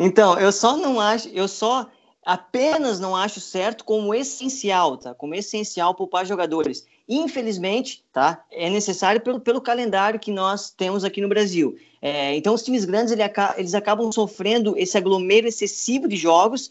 [0.00, 1.84] Então, eu só não acho, eu só
[2.24, 5.12] apenas não acho certo como essencial, tá?
[5.12, 6.86] Como essencial poupar jogadores.
[7.08, 8.44] Infelizmente, tá?
[8.48, 11.76] É necessário pelo, pelo calendário que nós temos aqui no Brasil.
[12.00, 13.22] É, então, os times grandes ele,
[13.56, 16.70] eles acabam sofrendo esse aglomero excessivo de jogos,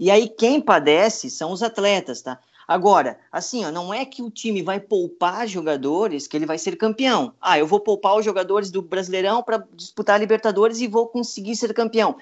[0.00, 2.38] e aí quem padece são os atletas, tá?
[2.66, 6.76] Agora, assim, ó, não é que o time vai poupar jogadores que ele vai ser
[6.76, 7.34] campeão.
[7.38, 11.54] Ah, eu vou poupar os jogadores do Brasileirão para disputar a Libertadores e vou conseguir
[11.54, 12.16] ser campeão.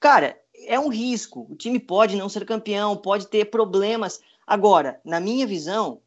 [0.00, 1.46] Cara, é um risco.
[1.50, 4.20] O time pode não ser campeão, pode ter problemas.
[4.46, 6.00] Agora, na minha visão,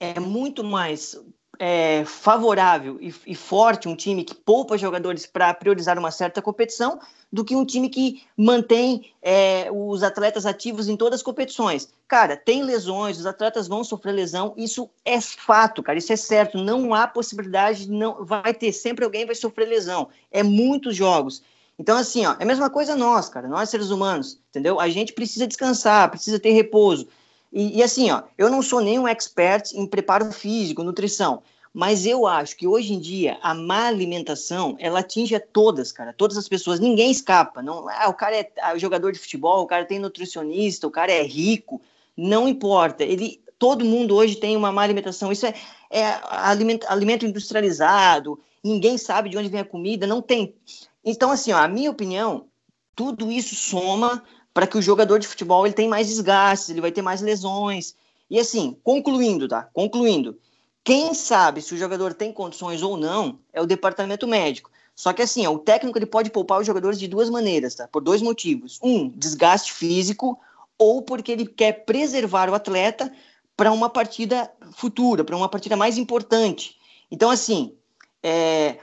[0.00, 1.16] é muito mais
[1.58, 6.98] é, favorável e, e, forte um time que poupa jogadores para priorizar uma certa competição
[7.32, 11.88] do que um time que mantém é, os atletas ativos em todas as competições.
[12.06, 16.58] Cara, tem lesões, os atletas vão sofrer lesão, isso é fato, cara, isso é certo.
[16.58, 20.08] Não há possibilidade, não vai ter sempre alguém vai sofrer lesão.
[20.30, 21.42] É muitos jogos.
[21.78, 24.78] Então, assim, ó, é a mesma coisa nós, cara, nós seres humanos, entendeu?
[24.78, 27.08] A gente precisa descansar, precisa ter repouso.
[27.52, 32.24] E, e assim, ó, eu não sou nenhum expert em preparo físico, nutrição, mas eu
[32.24, 36.48] acho que hoje em dia a má alimentação ela atinge a todas, cara, todas as
[36.48, 36.78] pessoas.
[36.78, 37.60] Ninguém escapa.
[37.60, 41.10] Não, ah, o cara é ah, jogador de futebol, o cara tem nutricionista, o cara
[41.10, 41.82] é rico,
[42.16, 43.02] não importa.
[43.02, 45.32] Ele, todo mundo hoje tem uma má alimentação.
[45.32, 45.54] Isso é,
[45.90, 48.38] é alimento, alimento industrializado.
[48.62, 50.06] Ninguém sabe de onde vem a comida.
[50.06, 50.54] Não tem.
[51.04, 52.46] Então, assim, ó, a minha opinião,
[52.94, 56.92] tudo isso soma para que o jogador de futebol ele tenha mais desgastes, ele vai
[56.92, 57.94] ter mais lesões.
[58.30, 59.68] E assim, concluindo, tá?
[59.72, 60.38] Concluindo,
[60.82, 64.70] quem sabe se o jogador tem condições ou não é o departamento médico.
[64.94, 67.88] Só que assim, ó, o técnico ele pode poupar os jogadores de duas maneiras, tá?
[67.88, 68.78] Por dois motivos.
[68.82, 70.38] Um, desgaste físico,
[70.78, 73.12] ou porque ele quer preservar o atleta
[73.56, 76.76] para uma partida futura, para uma partida mais importante.
[77.10, 77.74] Então, assim,
[78.22, 78.78] é,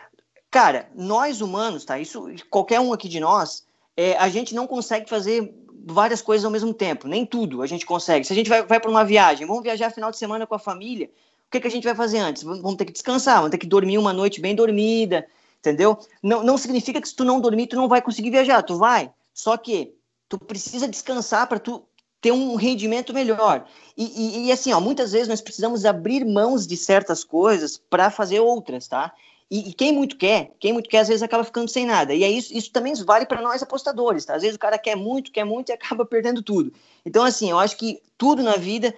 [0.51, 1.97] Cara, nós humanos, tá?
[1.97, 6.51] Isso, qualquer um aqui de nós, é, a gente não consegue fazer várias coisas ao
[6.51, 8.27] mesmo tempo, nem tudo a gente consegue.
[8.27, 10.59] Se a gente vai, vai para uma viagem, vamos viajar final de semana com a
[10.59, 12.43] família, o que, que a gente vai fazer antes?
[12.43, 15.25] Vamos ter que descansar, vamos ter que dormir uma noite bem dormida,
[15.59, 15.97] entendeu?
[16.21, 19.09] Não, não significa que se tu não dormir, tu não vai conseguir viajar, tu vai.
[19.33, 19.93] Só que
[20.27, 21.83] tu precisa descansar para tu
[22.21, 23.65] ter um rendimento melhor.
[23.97, 28.11] E, e, e, assim, ó, muitas vezes nós precisamos abrir mãos de certas coisas para
[28.11, 29.13] fazer outras, tá?
[29.51, 32.15] E, e, quem muito quer, quem muito quer, às vezes acaba ficando sem nada.
[32.15, 34.33] E aí isso, isso também vale para nós apostadores, tá?
[34.33, 36.71] Às vezes o cara quer muito, quer muito e acaba perdendo tudo.
[37.05, 38.95] Então, assim, eu acho que tudo na vida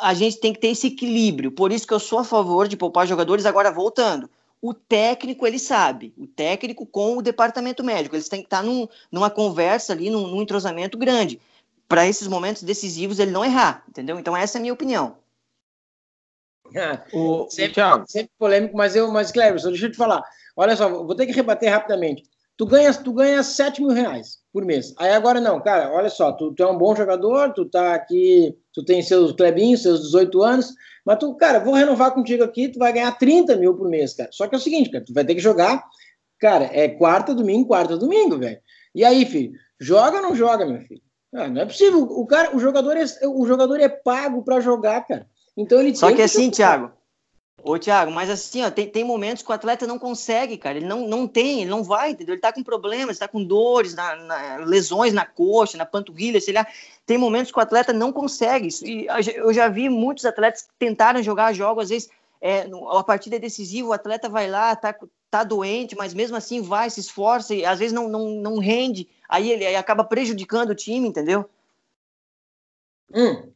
[0.00, 1.52] a gente tem que ter esse equilíbrio.
[1.52, 3.44] Por isso que eu sou a favor de poupar jogadores.
[3.44, 4.30] Agora, voltando,
[4.62, 8.88] o técnico ele sabe, o técnico com o departamento médico, eles têm que estar num,
[9.12, 11.38] numa conversa ali, num, num entrosamento grande,
[11.86, 14.18] para esses momentos decisivos ele não errar, entendeu?
[14.18, 15.16] Então essa é a minha opinião.
[17.12, 20.22] o, sempre, sempre, polêmico, mas eu, mas Cleverson, deixa eu te falar.
[20.56, 22.22] Olha só, vou ter que rebater rapidamente.
[22.56, 24.92] Tu ganhas, tu ganhas 7 mil reais por mês.
[24.98, 28.54] Aí agora não, cara, olha só, tu, tu é um bom jogador, tu tá aqui,
[28.74, 32.78] tu tem seus clebinhos, seus 18 anos, mas tu, cara, vou renovar contigo aqui, tu
[32.78, 34.28] vai ganhar 30 mil por mês, cara.
[34.32, 35.82] Só que é o seguinte, cara, tu vai ter que jogar,
[36.38, 38.60] cara, é quarta, domingo, quarta, domingo, velho.
[38.94, 41.00] E aí, filho, joga ou não joga, meu filho?
[41.32, 42.02] Ah, não é possível.
[42.02, 45.26] O cara, o jogador é, o jogador é pago para jogar, cara.
[45.60, 46.90] Então ele Só que assim, Thiago.
[47.62, 50.78] Ô, Thiago, mas assim, ó, tem, tem momentos que o atleta não consegue, cara.
[50.78, 52.34] Ele não, não tem, ele não vai, entendeu?
[52.34, 56.54] Ele tá com problemas, tá com dores, na, na, lesões na coxa, na panturrilha, sei
[56.54, 56.66] lá.
[57.04, 58.68] Tem momentos que o atleta não consegue.
[58.82, 59.06] E
[59.36, 63.38] eu já vi muitos atletas que tentaram jogar jogos, às vezes, é, a partida é
[63.38, 64.96] decisiva, o atleta vai lá, tá,
[65.30, 69.06] tá doente, mas mesmo assim vai, se esforça, e às vezes não, não, não rende,
[69.28, 71.44] aí ele aí acaba prejudicando o time, entendeu?
[73.12, 73.52] Hum,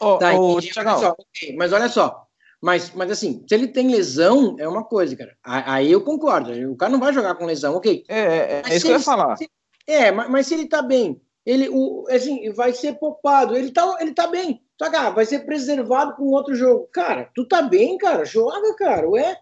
[0.00, 2.26] Oh, tá, oh, mas, olha só, okay, mas olha só,
[2.60, 5.36] mas, mas assim, se ele tem lesão, é uma coisa, cara.
[5.42, 6.50] Aí eu concordo.
[6.70, 8.04] O cara não vai jogar com lesão, ok.
[8.08, 9.36] É, é, é isso que eu ia falar.
[9.36, 9.48] Se,
[9.86, 13.96] é, mas, mas, se ele tá bem, ele o, assim, vai ser poupado, ele tá,
[14.00, 14.62] ele tá bem.
[14.80, 16.88] Só que ah, vai ser preservado com outro jogo.
[16.92, 19.38] Cara, tu tá bem, cara, joga, cara, ué.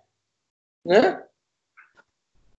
[0.85, 1.23] Né?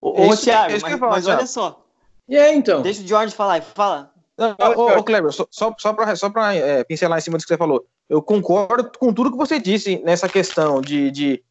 [0.01, 1.85] Ô, ô Thiago, mas, mas olha só.
[2.27, 2.81] E aí, então?
[2.81, 4.14] Deixa o George falar, fala.
[4.37, 8.21] Ô, Kleber, só, só para só é, pincelar em cima do que você falou, eu
[8.21, 11.43] concordo com tudo que você disse nessa questão de, de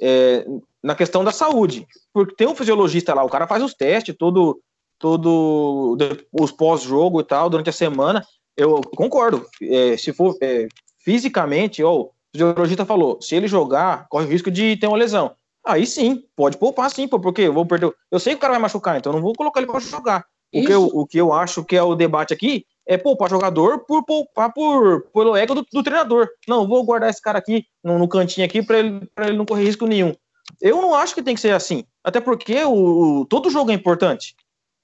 [0.00, 0.46] é,
[0.82, 4.60] na questão da saúde, porque tem um fisiologista lá, o cara faz os testes, todo,
[4.98, 5.96] todo
[6.32, 8.24] os pós-jogo e tal durante a semana.
[8.56, 9.46] Eu concordo.
[9.62, 10.68] É, se for é,
[10.98, 15.34] fisicamente, ou o fisiologista falou, se ele jogar, corre o risco de ter uma lesão.
[15.64, 17.92] Aí sim, pode poupar sim, porque eu vou perder.
[18.10, 20.24] Eu sei que o cara vai machucar, então eu não vou colocar ele para jogar.
[20.52, 23.84] O que, eu, o que eu acho que é o debate aqui é poupar jogador
[23.86, 26.28] por poupar por, pelo ego do, do treinador.
[26.48, 29.64] Não, vou guardar esse cara aqui no, no cantinho aqui para ele, ele não correr
[29.64, 30.12] risco nenhum.
[30.60, 31.84] Eu não acho que tem que ser assim.
[32.02, 34.34] Até porque o, todo jogo é importante.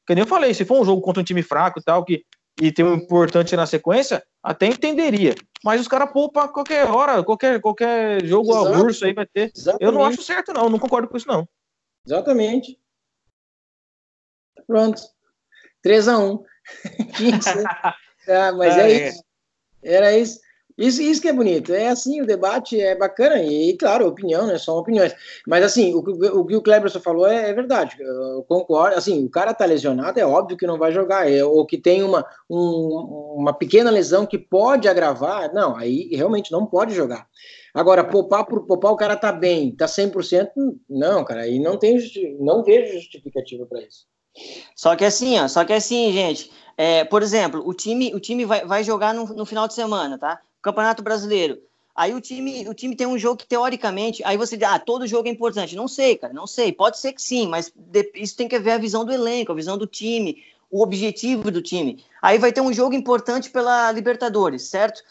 [0.06, 2.24] Que nem eu falei, se for um jogo contra um time fraco e tal, que,
[2.60, 5.34] e tem um importante na sequência, até entenderia.
[5.64, 8.68] Mas os caras poupam qualquer hora, qualquer, qualquer jogo Exato.
[8.68, 9.50] avulso aí vai ter.
[9.54, 9.84] Exatamente.
[9.84, 10.70] Eu não acho certo, não.
[10.70, 11.48] Não concordo com isso, não.
[12.06, 12.78] Exatamente.
[14.64, 15.15] Pronto.
[15.86, 16.44] 3 a 1
[18.28, 19.22] ah, mas é, é isso.
[19.84, 20.40] Era isso.
[20.76, 21.72] Isso, isso que é bonito.
[21.72, 24.58] É assim, o debate é bacana, e, claro, opinião, né?
[24.58, 25.14] São opiniões.
[25.46, 27.96] Mas, assim, o, o, o que o Kleberson falou é, é, verdade.
[27.98, 28.96] Eu concordo.
[28.96, 31.30] Assim, o cara tá lesionado, é óbvio que não vai jogar.
[31.30, 35.54] É, ou que tem uma, um, uma pequena lesão que pode agravar.
[35.54, 37.26] Não, aí realmente não pode jogar.
[37.72, 40.50] Agora, poupar por poupar, o cara tá bem, tá 100%.
[40.90, 41.96] Não, cara, aí não tem,
[42.38, 44.04] não vejo justificativa para isso.
[44.74, 48.44] Só que assim, ó, só que assim, gente, é, por exemplo, o time, o time
[48.44, 50.40] vai, vai jogar no, no final de semana, tá?
[50.60, 51.58] Campeonato Brasileiro.
[51.94, 55.06] Aí o time, o time tem um jogo que teoricamente, aí você diz, ah, todo
[55.06, 55.74] jogo é importante.
[55.74, 56.70] Não sei, cara, não sei.
[56.70, 57.72] Pode ser que sim, mas
[58.14, 61.62] isso tem que ver a visão do elenco, a visão do time, o objetivo do
[61.62, 62.04] time.
[62.20, 65.02] Aí vai ter um jogo importante pela Libertadores, certo?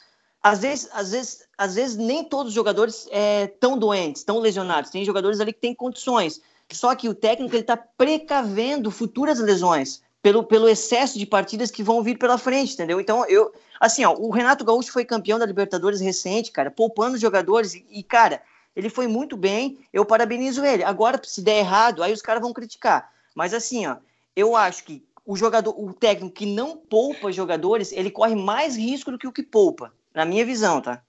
[0.43, 3.09] Às vezes, às vezes, às vezes nem todos os jogadores
[3.45, 4.91] estão é, doentes, estão lesionados.
[4.91, 6.39] Tem jogadores ali que têm condições.
[6.72, 12.01] Só que o técnico está precavendo futuras lesões pelo, pelo excesso de partidas que vão
[12.01, 12.99] vir pela frente, entendeu?
[12.99, 17.76] Então, eu, assim, ó, o Renato Gaúcho foi campeão da Libertadores recente, cara, poupando jogadores
[17.76, 18.41] e, e, cara,
[18.76, 20.84] ele foi muito bem, eu parabenizo ele.
[20.84, 23.11] Agora, se der errado, aí os caras vão criticar.
[23.36, 23.97] Mas assim, ó,
[24.36, 29.11] eu acho que o jogador, o técnico que não poupa jogadores, ele corre mais risco
[29.11, 31.03] do que o que poupa, na minha visão, tá?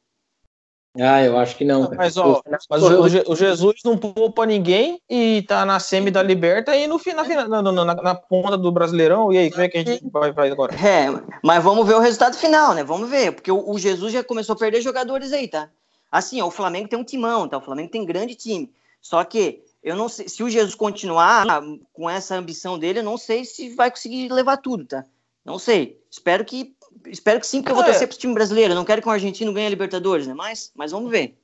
[1.01, 1.91] Ah, eu acho que não.
[1.97, 6.77] Mas, ó, mas o, o, Jesus não poupa ninguém e tá na semi da Liberta
[6.77, 9.33] e no final, na, na, na, na, ponta do Brasileirão.
[9.33, 10.75] E aí, como é que a gente vai, vai agora?
[10.75, 11.07] É,
[11.43, 12.83] mas vamos ver o resultado final, né?
[12.83, 15.69] Vamos ver, porque o, o, Jesus já começou a perder jogadores aí, tá?
[16.11, 17.59] Assim, ó, o Flamengo tem um timão, tá?
[17.59, 18.71] O Flamengo tem grande time.
[19.01, 21.45] Só que eu não sei se o Jesus continuar
[21.93, 25.05] com essa ambição dele, eu não sei se vai conseguir levar tudo, tá?
[25.45, 26.01] Não sei.
[26.11, 26.75] Espero que
[27.09, 27.89] espero que sim, porque eu vou é.
[27.89, 28.73] torcer pro time brasileiro.
[28.73, 30.35] Eu não quero que o argentino ganhe a Libertadores, né?
[30.35, 31.37] Mas, mas vamos ver.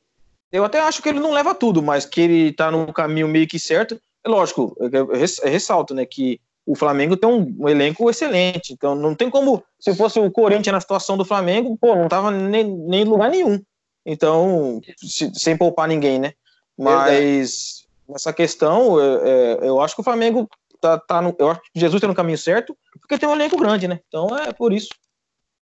[0.50, 3.48] Eu até acho que ele não leva tudo, mas que ele tá no caminho meio
[3.48, 3.98] que certo.
[4.24, 5.08] É lógico, eu
[5.50, 8.72] ressalto, né, que o Flamengo tem um, um, elenco excelente.
[8.72, 12.30] Então não tem como, se fosse o Corinthians na situação do Flamengo, pô, não tava
[12.30, 13.60] nem, nem em lugar nenhum.
[14.04, 16.34] Então, se, sem poupar ninguém, né?
[16.78, 20.48] Mas nessa questão, é, é, eu acho que o Flamengo
[20.80, 23.56] tá, tá no, eu acho que Jesus tá no caminho certo, porque tem um elenco
[23.56, 24.00] grande, né?
[24.08, 24.88] Então é por isso.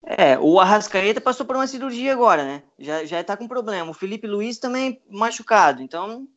[0.06, 2.64] É, o Arrascaeta passou por uma cirurgia agora, né?
[2.78, 3.92] Já, já tá com problema.
[3.92, 5.82] O Felipe Luiz também machucado.
[5.82, 6.28] Então,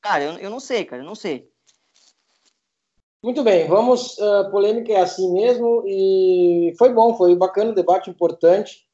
[0.00, 1.48] cara, eu, eu não sei, cara, eu não sei.
[3.22, 4.16] Muito bem, vamos.
[4.16, 5.84] Uh, polêmica é assim mesmo.
[5.86, 8.88] E foi bom, foi bacana, debate importante.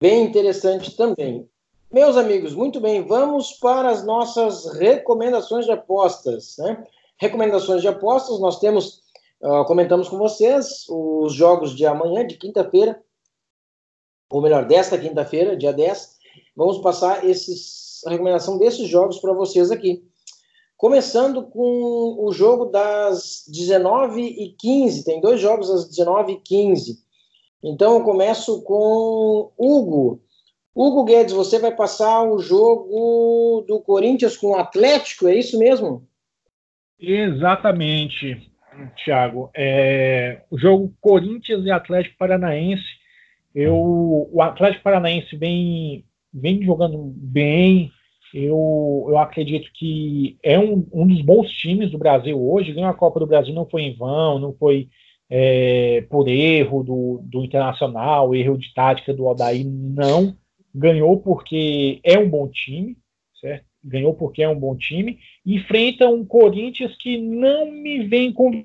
[0.00, 1.48] Bem interessante também.
[1.92, 6.56] Meus amigos, muito bem, vamos para as nossas recomendações de apostas.
[6.56, 6.82] Né?
[7.18, 9.01] Recomendações de apostas, nós temos
[9.42, 13.02] Uh, comentamos com vocês os jogos de amanhã, de quinta-feira,
[14.30, 16.16] ou melhor, desta quinta-feira, dia 10.
[16.56, 20.04] Vamos passar esses, a recomendação desses jogos para vocês aqui.
[20.76, 26.98] Começando com o jogo das 19h15, tem dois jogos às 19h15.
[27.62, 30.22] Então eu começo com Hugo.
[30.74, 36.08] Hugo Guedes, você vai passar o jogo do Corinthians com o Atlético, é isso mesmo?
[36.98, 38.51] Exatamente.
[39.04, 39.50] Thiago.
[39.54, 42.84] É, o jogo Corinthians e Atlético Paranaense.
[43.54, 43.76] Eu,
[44.32, 47.90] o Atlético Paranaense vem, vem jogando bem.
[48.32, 52.72] Eu, eu acredito que é um, um dos bons times do Brasil hoje.
[52.72, 54.88] Ganhou a Copa do Brasil, não foi em vão, não foi
[55.28, 60.36] é, por erro do, do Internacional, erro de tática do Odaí, não.
[60.74, 62.96] Ganhou porque é um bom time?
[63.84, 65.18] Ganhou porque é um bom time.
[65.44, 68.62] Enfrenta um Corinthians que não me vem com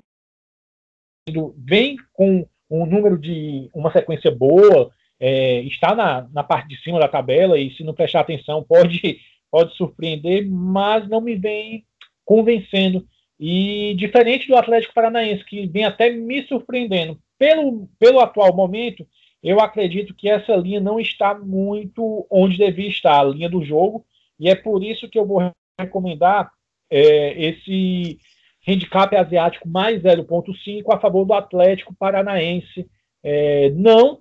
[1.56, 4.90] vem com um número de uma sequência boa,
[5.20, 9.18] é, está na, na parte de cima da tabela e se não prestar atenção pode,
[9.50, 11.84] pode surpreender, mas não me vem
[12.24, 13.06] convencendo.
[13.40, 19.06] E diferente do Atlético Paranaense, que vem até me surpreendendo, pelo, pelo atual momento,
[19.42, 24.04] eu acredito que essa linha não está muito onde devia estar, a linha do jogo,
[24.38, 26.50] e é por isso que eu vou recomendar
[26.90, 28.18] é, esse
[28.66, 32.88] handicap asiático mais 0,5 a favor do Atlético Paranaense,
[33.22, 34.20] é, não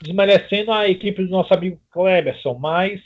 [0.00, 3.00] desmerecendo a equipe do nosso amigo Kleberson, mas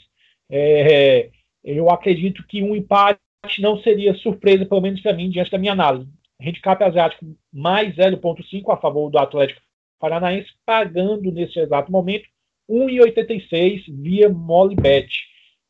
[0.49, 1.29] é,
[1.63, 3.19] eu acredito que um empate
[3.59, 6.09] não seria surpresa, pelo menos para mim, diante da minha análise.
[6.41, 9.61] Handicap asiático mais 0,5 a favor do Atlético
[9.99, 12.27] Paranaense, pagando nesse exato momento
[12.69, 15.07] 1,86 via Molibet.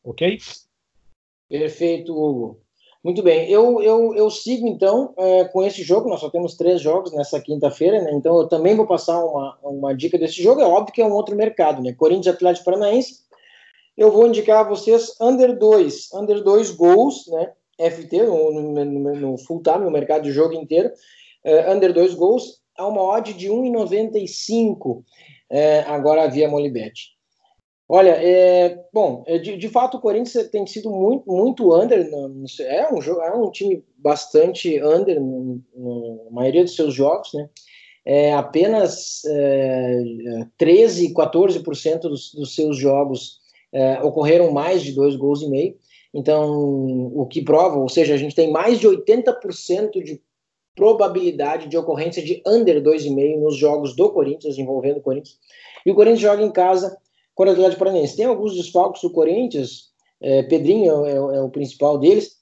[0.02, 0.38] Ok?
[1.48, 2.60] Perfeito, Hugo.
[3.02, 6.08] Muito bem, eu, eu, eu sigo então é, com esse jogo.
[6.08, 8.12] Nós só temos três jogos nessa quinta-feira, né?
[8.12, 10.60] Então eu também vou passar uma, uma dica desse jogo.
[10.60, 11.92] É óbvio que é um outro mercado, né?
[11.92, 13.20] Corinthians Atlético Paranaense.
[13.96, 17.52] Eu vou indicar a vocês under 2, under 2 gols, né?
[17.90, 20.90] FT, no, no, no full time, no mercado de jogo inteiro.
[21.44, 25.02] Uh, under 2 gols, a uma odd de 1,95
[25.50, 27.17] é, agora via Molibet.
[27.90, 32.44] Olha, é, bom, é, de, de, fato o Corinthians tem sido muito, muito under, no,
[32.60, 37.48] é, um, é um time bastante under na maioria dos seus jogos, né?
[38.04, 40.02] É, apenas é,
[40.58, 43.38] 13, 14% dos, dos seus jogos
[43.72, 45.76] é, ocorreram mais de dois gols e meio.
[46.12, 46.50] Então,
[47.14, 50.22] o que prova, ou seja, a gente tem mais de 80% de
[50.74, 55.38] probabilidade de ocorrência de under 2,5 nos jogos do Corinthians, envolvendo o Corinthians.
[55.84, 56.96] E o Corinthians joga em casa
[57.38, 58.16] com o Atlético Paranaense.
[58.16, 62.32] Tem alguns desfalques do Corinthians, é, Pedrinho é, é, o principal deles,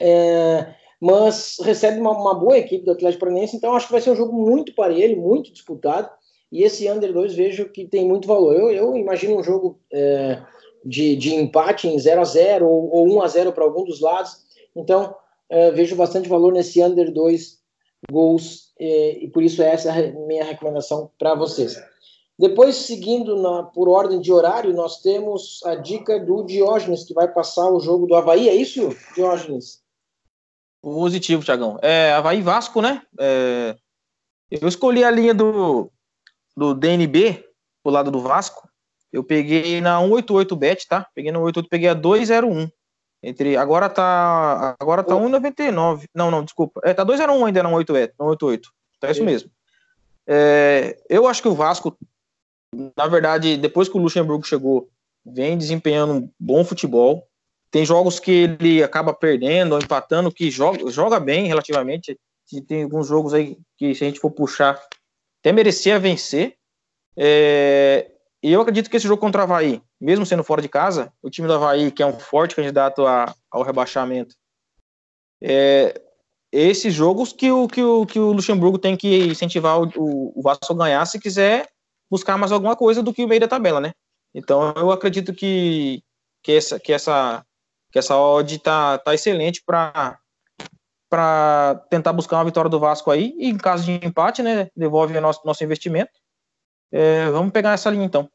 [0.00, 4.10] é, mas recebe uma, uma, boa equipe do Atlético Paranaense, então acho que vai ser
[4.10, 6.10] um jogo muito parelho, muito disputado,
[6.50, 8.56] e esse under 2 vejo que tem muito valor.
[8.56, 10.42] Eu, eu imagino um jogo é,
[10.84, 14.00] de, de empate em 0 a 0 ou, ou 1 a 0 para algum dos
[14.00, 14.36] lados,
[14.74, 15.14] então
[15.48, 17.62] é, vejo bastante valor nesse under 2
[18.10, 21.80] gols é, e por isso essa é a minha recomendação para vocês.
[22.38, 27.28] Depois, seguindo na, por ordem de horário, nós temos a dica do Diógenes, que vai
[27.28, 28.48] passar o jogo do Havaí.
[28.48, 29.82] É isso, Diógenes?
[30.80, 31.78] Positivo, Tiagão.
[31.82, 33.02] É, Havaí Vasco, né?
[33.18, 33.76] É,
[34.50, 35.90] eu escolhi a linha do,
[36.56, 37.44] do DNB,
[37.82, 38.68] pro lado do Vasco.
[39.12, 41.06] Eu peguei na 188 bet, tá?
[41.14, 42.68] Peguei na 188, peguei a 201.
[43.22, 46.06] Entre, agora tá, agora tá 1,99.
[46.14, 46.80] Não, não, desculpa.
[46.82, 48.70] É, tá 2,01 ainda na 188, na 188.
[48.98, 49.50] Tá isso mesmo.
[50.26, 51.96] É, eu acho que o Vasco,
[52.96, 54.88] na verdade, depois que o Luxemburgo chegou,
[55.24, 57.26] vem desempenhando um bom futebol.
[57.70, 62.18] Tem jogos que ele acaba perdendo ou empatando, que joga, joga bem relativamente.
[62.66, 64.80] Tem alguns jogos aí que, se a gente for puxar,
[65.40, 66.56] até merecia vencer.
[67.16, 68.10] É,
[68.42, 71.30] e eu acredito que esse jogo contra o Havaí, mesmo sendo fora de casa, o
[71.30, 74.34] time do Havaí, que é um forte candidato a, ao rebaixamento,
[75.40, 76.00] é,
[76.50, 80.42] esses jogos que o, que, o, que o Luxemburgo tem que incentivar o, o, o
[80.42, 81.71] Vasco a ganhar se quiser
[82.12, 83.94] buscar mais alguma coisa do que o meio da tabela, né?
[84.34, 86.02] Então eu acredito que,
[86.42, 87.42] que, essa, que, essa,
[87.90, 90.18] que essa odd tá, tá excelente para
[91.08, 95.14] para tentar buscar uma vitória do Vasco aí, e em caso de empate, né, devolve
[95.14, 96.10] o nosso, nosso investimento.
[96.90, 98.30] É, vamos pegar essa linha então.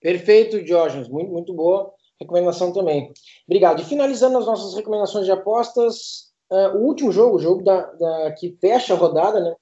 [0.00, 3.12] Perfeito, Diógenes, muito, muito boa recomendação também.
[3.48, 3.80] Obrigado.
[3.82, 8.32] E finalizando as nossas recomendações de apostas, uh, o último jogo, o jogo da, da,
[8.32, 9.54] que fecha a rodada, né?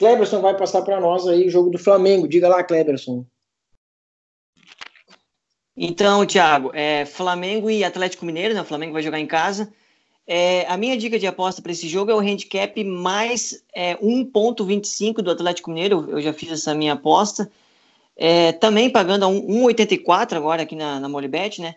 [0.00, 2.26] Kleberson vai passar para nós aí o jogo do Flamengo.
[2.26, 3.26] Diga lá, Kleberson.
[5.76, 8.62] Então, Thiago, é, Flamengo e Atlético Mineiro, né?
[8.62, 9.70] O Flamengo vai jogar em casa.
[10.26, 15.20] É, a minha dica de aposta para esse jogo é o handicap mais é, 1,25
[15.20, 16.06] do Atlético Mineiro.
[16.08, 17.50] Eu já fiz essa minha aposta.
[18.16, 21.74] É, também pagando a 1,84 agora aqui na, na Molibet, né?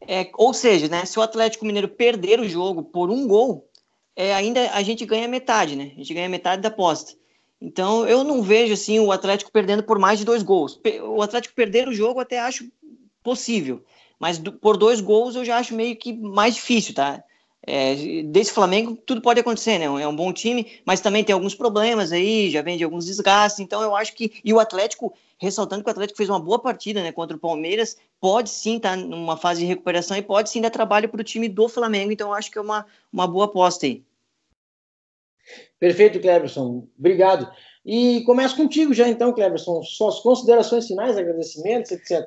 [0.00, 3.68] É, ou seja, né, se o Atlético Mineiro perder o jogo por um gol,
[4.16, 5.92] é, ainda a gente ganha metade, né?
[5.94, 7.21] A gente ganha metade da aposta.
[7.62, 10.80] Então eu não vejo assim o Atlético perdendo por mais de dois gols.
[11.04, 12.68] O Atlético perder o jogo até acho
[13.22, 13.84] possível,
[14.18, 17.22] mas por dois gols eu já acho meio que mais difícil, tá?
[17.64, 19.84] É, desse Flamengo tudo pode acontecer, né?
[19.84, 23.60] É um bom time, mas também tem alguns problemas aí, já vem de alguns desgastes.
[23.60, 27.00] Então eu acho que e o Atlético, ressaltando que o Atlético fez uma boa partida,
[27.00, 30.60] né, contra o Palmeiras, pode sim estar tá numa fase de recuperação e pode sim
[30.60, 32.10] dar trabalho para o time do Flamengo.
[32.10, 34.02] Então eu acho que é uma, uma boa aposta aí.
[35.82, 36.86] Perfeito, Cleberson.
[36.96, 37.50] Obrigado.
[37.84, 39.82] E começo contigo já então, Cleberson.
[39.82, 42.24] Suas considerações finais, agradecimentos, etc.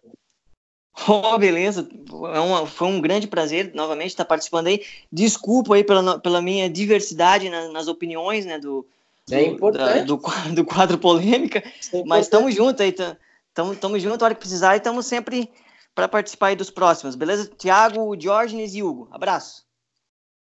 [1.07, 1.87] Oh, beleza.
[2.33, 4.83] É uma, foi um grande prazer novamente estar participando aí.
[5.09, 8.85] Desculpa aí pela, pela minha diversidade na, nas opiniões, né, do,
[9.31, 10.03] é importante.
[10.03, 10.19] do,
[10.53, 11.63] do, quadro polêmica,
[11.93, 15.49] é mas estamos juntos aí, estamos juntos, a hora que precisar e estamos sempre
[15.93, 17.49] para participar aí dos próximos, beleza?
[17.57, 19.07] Tiago, Diógenes e Hugo.
[19.11, 19.63] Abraço.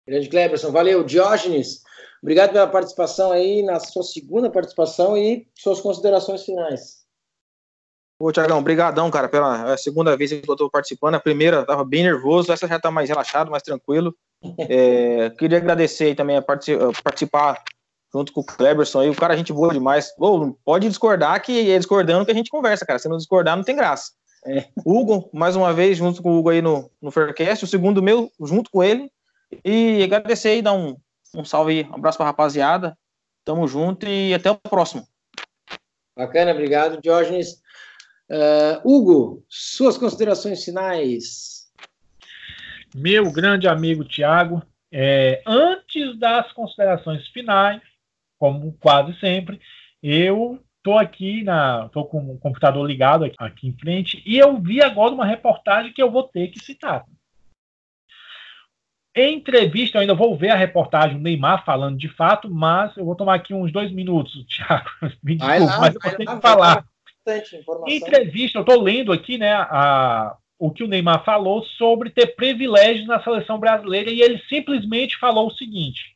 [0.05, 1.05] Grande Cleberson, valeu.
[1.05, 1.86] Diógenes,
[2.21, 7.07] Obrigado pela participação aí, na sua segunda participação e suas considerações finais.
[8.19, 11.15] Ô, Tiagão, brigadão, cara, pela é segunda vez que eu estou participando.
[11.15, 14.15] A primeira estava bem nervoso, essa já está mais relaxado, mais tranquilo.
[14.69, 17.63] É, queria agradecer também a participar
[18.13, 19.09] junto com o Cleberson aí.
[19.09, 20.13] O cara, a gente boa demais.
[20.19, 22.99] Ô, pode discordar que é discordando que a gente conversa, cara.
[22.99, 24.11] Se não discordar, não tem graça.
[24.45, 24.65] É.
[24.85, 28.31] Hugo, mais uma vez, junto com o Hugo aí no, no Faircast, o segundo meu,
[28.39, 29.11] junto com ele.
[29.65, 30.95] E agradecer aí, dar um,
[31.35, 32.97] um salve um abraço pra rapaziada.
[33.45, 35.07] Tamo junto e até o próximo.
[36.15, 37.61] Bacana, obrigado, Diógenes.
[38.29, 41.67] Uh, Hugo, suas considerações finais.
[42.93, 47.81] Meu grande amigo Tiago, é, antes das considerações finais,
[48.39, 49.59] como quase sempre,
[50.01, 54.57] eu tô aqui na, tô com o computador ligado aqui, aqui, em frente e eu
[54.57, 57.05] vi agora uma reportagem que eu vou ter que citar.
[59.17, 63.15] Entrevista, eu ainda vou ver a reportagem do Neymar falando de fato, mas eu vou
[63.15, 64.89] tomar aqui uns dois minutos, Thiago.
[65.23, 66.85] Me desculpe, lá, mas eu vou ter que falar.
[67.87, 73.07] Entrevista, eu estou lendo aqui, né, a, o que o Neymar falou sobre ter privilégios
[73.07, 76.15] na seleção brasileira e ele simplesmente falou o seguinte: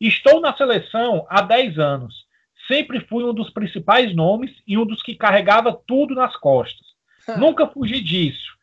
[0.00, 2.26] Estou na seleção há 10 anos.
[2.68, 6.86] Sempre fui um dos principais nomes e um dos que carregava tudo nas costas.
[7.38, 8.56] Nunca fugi disso.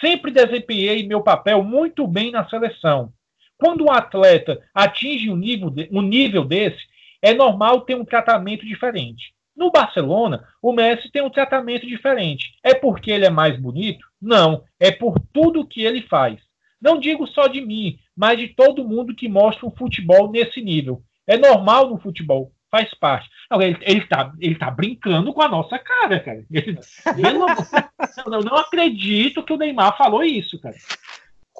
[0.00, 3.12] Sempre desempenhei meu papel muito bem na seleção.
[3.58, 6.78] Quando um atleta atinge um nível, de, um nível desse,
[7.20, 9.34] é normal ter um tratamento diferente.
[9.56, 12.54] No Barcelona, o Messi tem um tratamento diferente.
[12.62, 14.06] É porque ele é mais bonito?
[14.22, 16.38] Não, é por tudo que ele faz.
[16.80, 21.02] Não digo só de mim, mas de todo mundo que mostra um futebol nesse nível.
[21.26, 23.28] É normal no futebol, faz parte.
[23.50, 26.44] Não, ele, ele, tá, ele tá brincando com a nossa cara, cara.
[26.52, 26.78] Ele,
[27.18, 30.76] eu, não, não acredito que o Neymar falou isso, cara.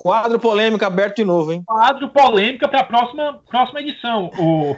[0.01, 1.65] Quadro polêmica aberto de novo, hein?
[1.67, 4.31] Quadro polêmica para a próxima, próxima edição.
[4.39, 4.77] O...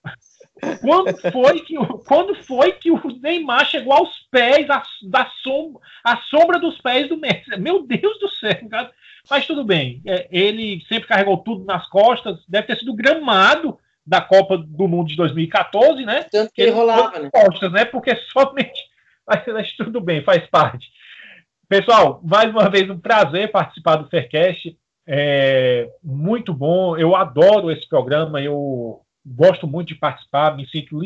[0.80, 1.76] quando, foi que,
[2.06, 7.10] quando foi que o Neymar chegou aos pés, a, da sombra, a sombra dos pés
[7.10, 7.54] do Messi?
[7.58, 8.90] Meu Deus do céu, cara.
[9.28, 10.00] Mas tudo bem.
[10.06, 12.38] É, ele sempre carregou tudo nas costas.
[12.48, 16.24] Deve ter sido gramado da Copa do Mundo de 2014, né?
[16.32, 17.28] Tanto que ele, ele rolava, né?
[17.30, 17.84] Costas, né?
[17.84, 18.80] Porque somente.
[19.26, 20.86] Mas, mas tudo bem, faz parte.
[21.68, 24.76] Pessoal, mais uma vez um prazer participar do Faircast.
[25.06, 26.96] É muito bom.
[26.96, 28.40] Eu adoro esse programa.
[28.40, 30.56] Eu gosto muito de participar.
[30.56, 30.98] Me sinto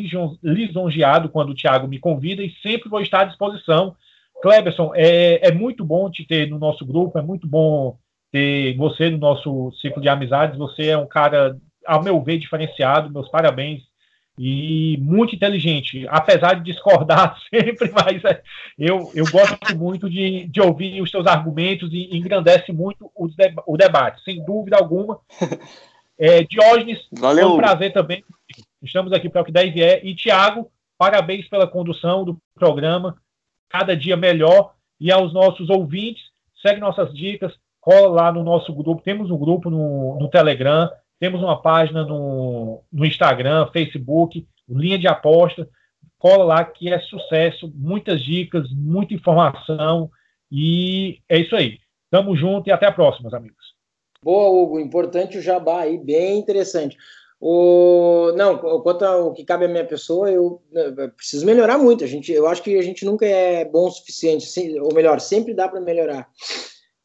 [0.42, 3.94] lisonjeado quando o Thiago me convida e sempre vou estar à disposição.
[4.42, 7.18] Cleberson, é, é muito bom te ter no nosso grupo.
[7.18, 7.96] É muito bom
[8.32, 10.58] ter você no nosso ciclo de amizades.
[10.58, 11.56] Você é um cara,
[11.86, 13.10] ao meu ver, diferenciado.
[13.10, 13.82] Meus parabéns
[14.38, 18.40] e muito inteligente, apesar de discordar sempre, mas é,
[18.78, 23.28] eu, eu gosto muito de, de ouvir os seus argumentos e engrandece muito o,
[23.66, 25.18] o debate, sem dúvida alguma.
[26.20, 27.46] É, Diógenes, Valeu.
[27.46, 28.24] foi um prazer também.
[28.82, 30.04] Estamos aqui para o que der e vier.
[30.04, 33.16] E, Tiago, parabéns pela condução do programa,
[33.68, 34.74] cada dia melhor.
[35.00, 36.24] E aos nossos ouvintes,
[36.60, 39.00] segue nossas dicas, cola lá no nosso grupo.
[39.00, 40.90] Temos um grupo no, no Telegram,
[41.20, 45.68] temos uma página no, no Instagram, Facebook, linha de aposta.
[46.18, 50.10] Cola lá que é sucesso, muitas dicas, muita informação.
[50.50, 51.78] E é isso aí.
[52.10, 53.74] Tamo junto e até a próxima, meus amigos.
[54.22, 54.80] Boa, Hugo.
[54.80, 56.96] Importante o jabá aí, bem interessante.
[57.40, 62.02] O, não, quanto ao que cabe à minha pessoa, eu, eu, preciso melhorar muito.
[62.02, 64.46] A gente, eu acho que a gente nunca é bom o suficiente,
[64.80, 66.28] ou melhor, sempre dá para melhorar.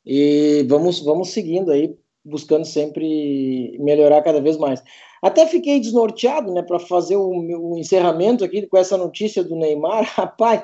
[0.04, 4.82] E vamos, vamos seguindo aí buscando sempre melhorar cada vez mais.
[5.22, 10.04] Até fiquei desnorteado, né, para fazer o, o, encerramento aqui com essa notícia do Neymar.
[10.16, 10.64] Rapaz,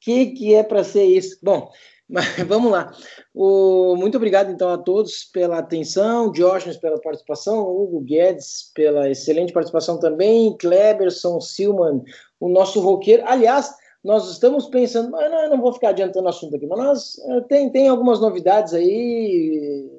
[0.00, 1.38] que que é para ser isso?
[1.42, 1.70] Bom,
[2.08, 2.92] mas vamos lá.
[3.34, 9.52] O, muito obrigado então a todos pela atenção, Diógenes pela participação, Hugo Guedes pela excelente
[9.52, 12.02] participação também, Kleberson, Silman,
[12.38, 13.24] o nosso roqueiro.
[13.26, 13.74] Aliás,
[14.04, 17.18] nós estamos pensando, mas não, eu não vou ficar adiantando o assunto aqui, mas nós
[17.18, 19.90] eh, tem, tem algumas novidades aí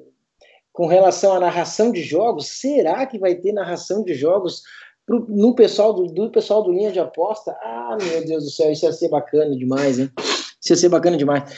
[0.78, 4.62] com relação à narração de jogos, será que vai ter narração de jogos
[5.04, 7.50] pro, no pessoal do, do, pessoal do linha de aposta?
[7.60, 10.08] Ah, meu Deus do céu, isso ia ser bacana demais, hein?
[10.16, 11.52] Isso ia ser bacana demais.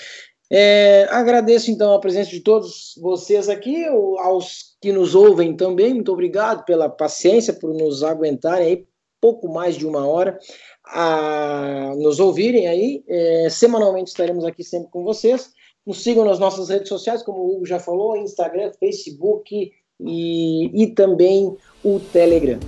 [0.50, 6.10] É, agradeço então a presença de todos vocês aqui, aos que nos ouvem também, muito
[6.10, 8.86] obrigado pela paciência, por nos aguentarem aí
[9.20, 10.38] pouco mais de uma hora
[10.86, 13.04] a nos ouvirem aí.
[13.06, 15.50] É, semanalmente estaremos aqui sempre com vocês.
[15.86, 20.86] Nos sigam nas nossas redes sociais, como o Hugo já falou, Instagram, Facebook e, e
[20.88, 22.58] também o Telegram.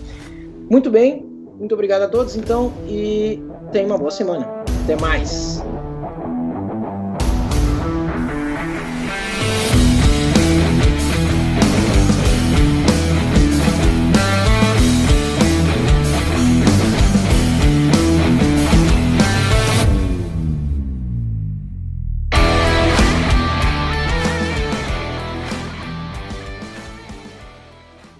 [0.70, 1.22] Muito bem,
[1.58, 3.40] muito obrigado a todos, então, e
[3.70, 4.64] tenha uma boa semana.
[4.84, 5.62] Até mais.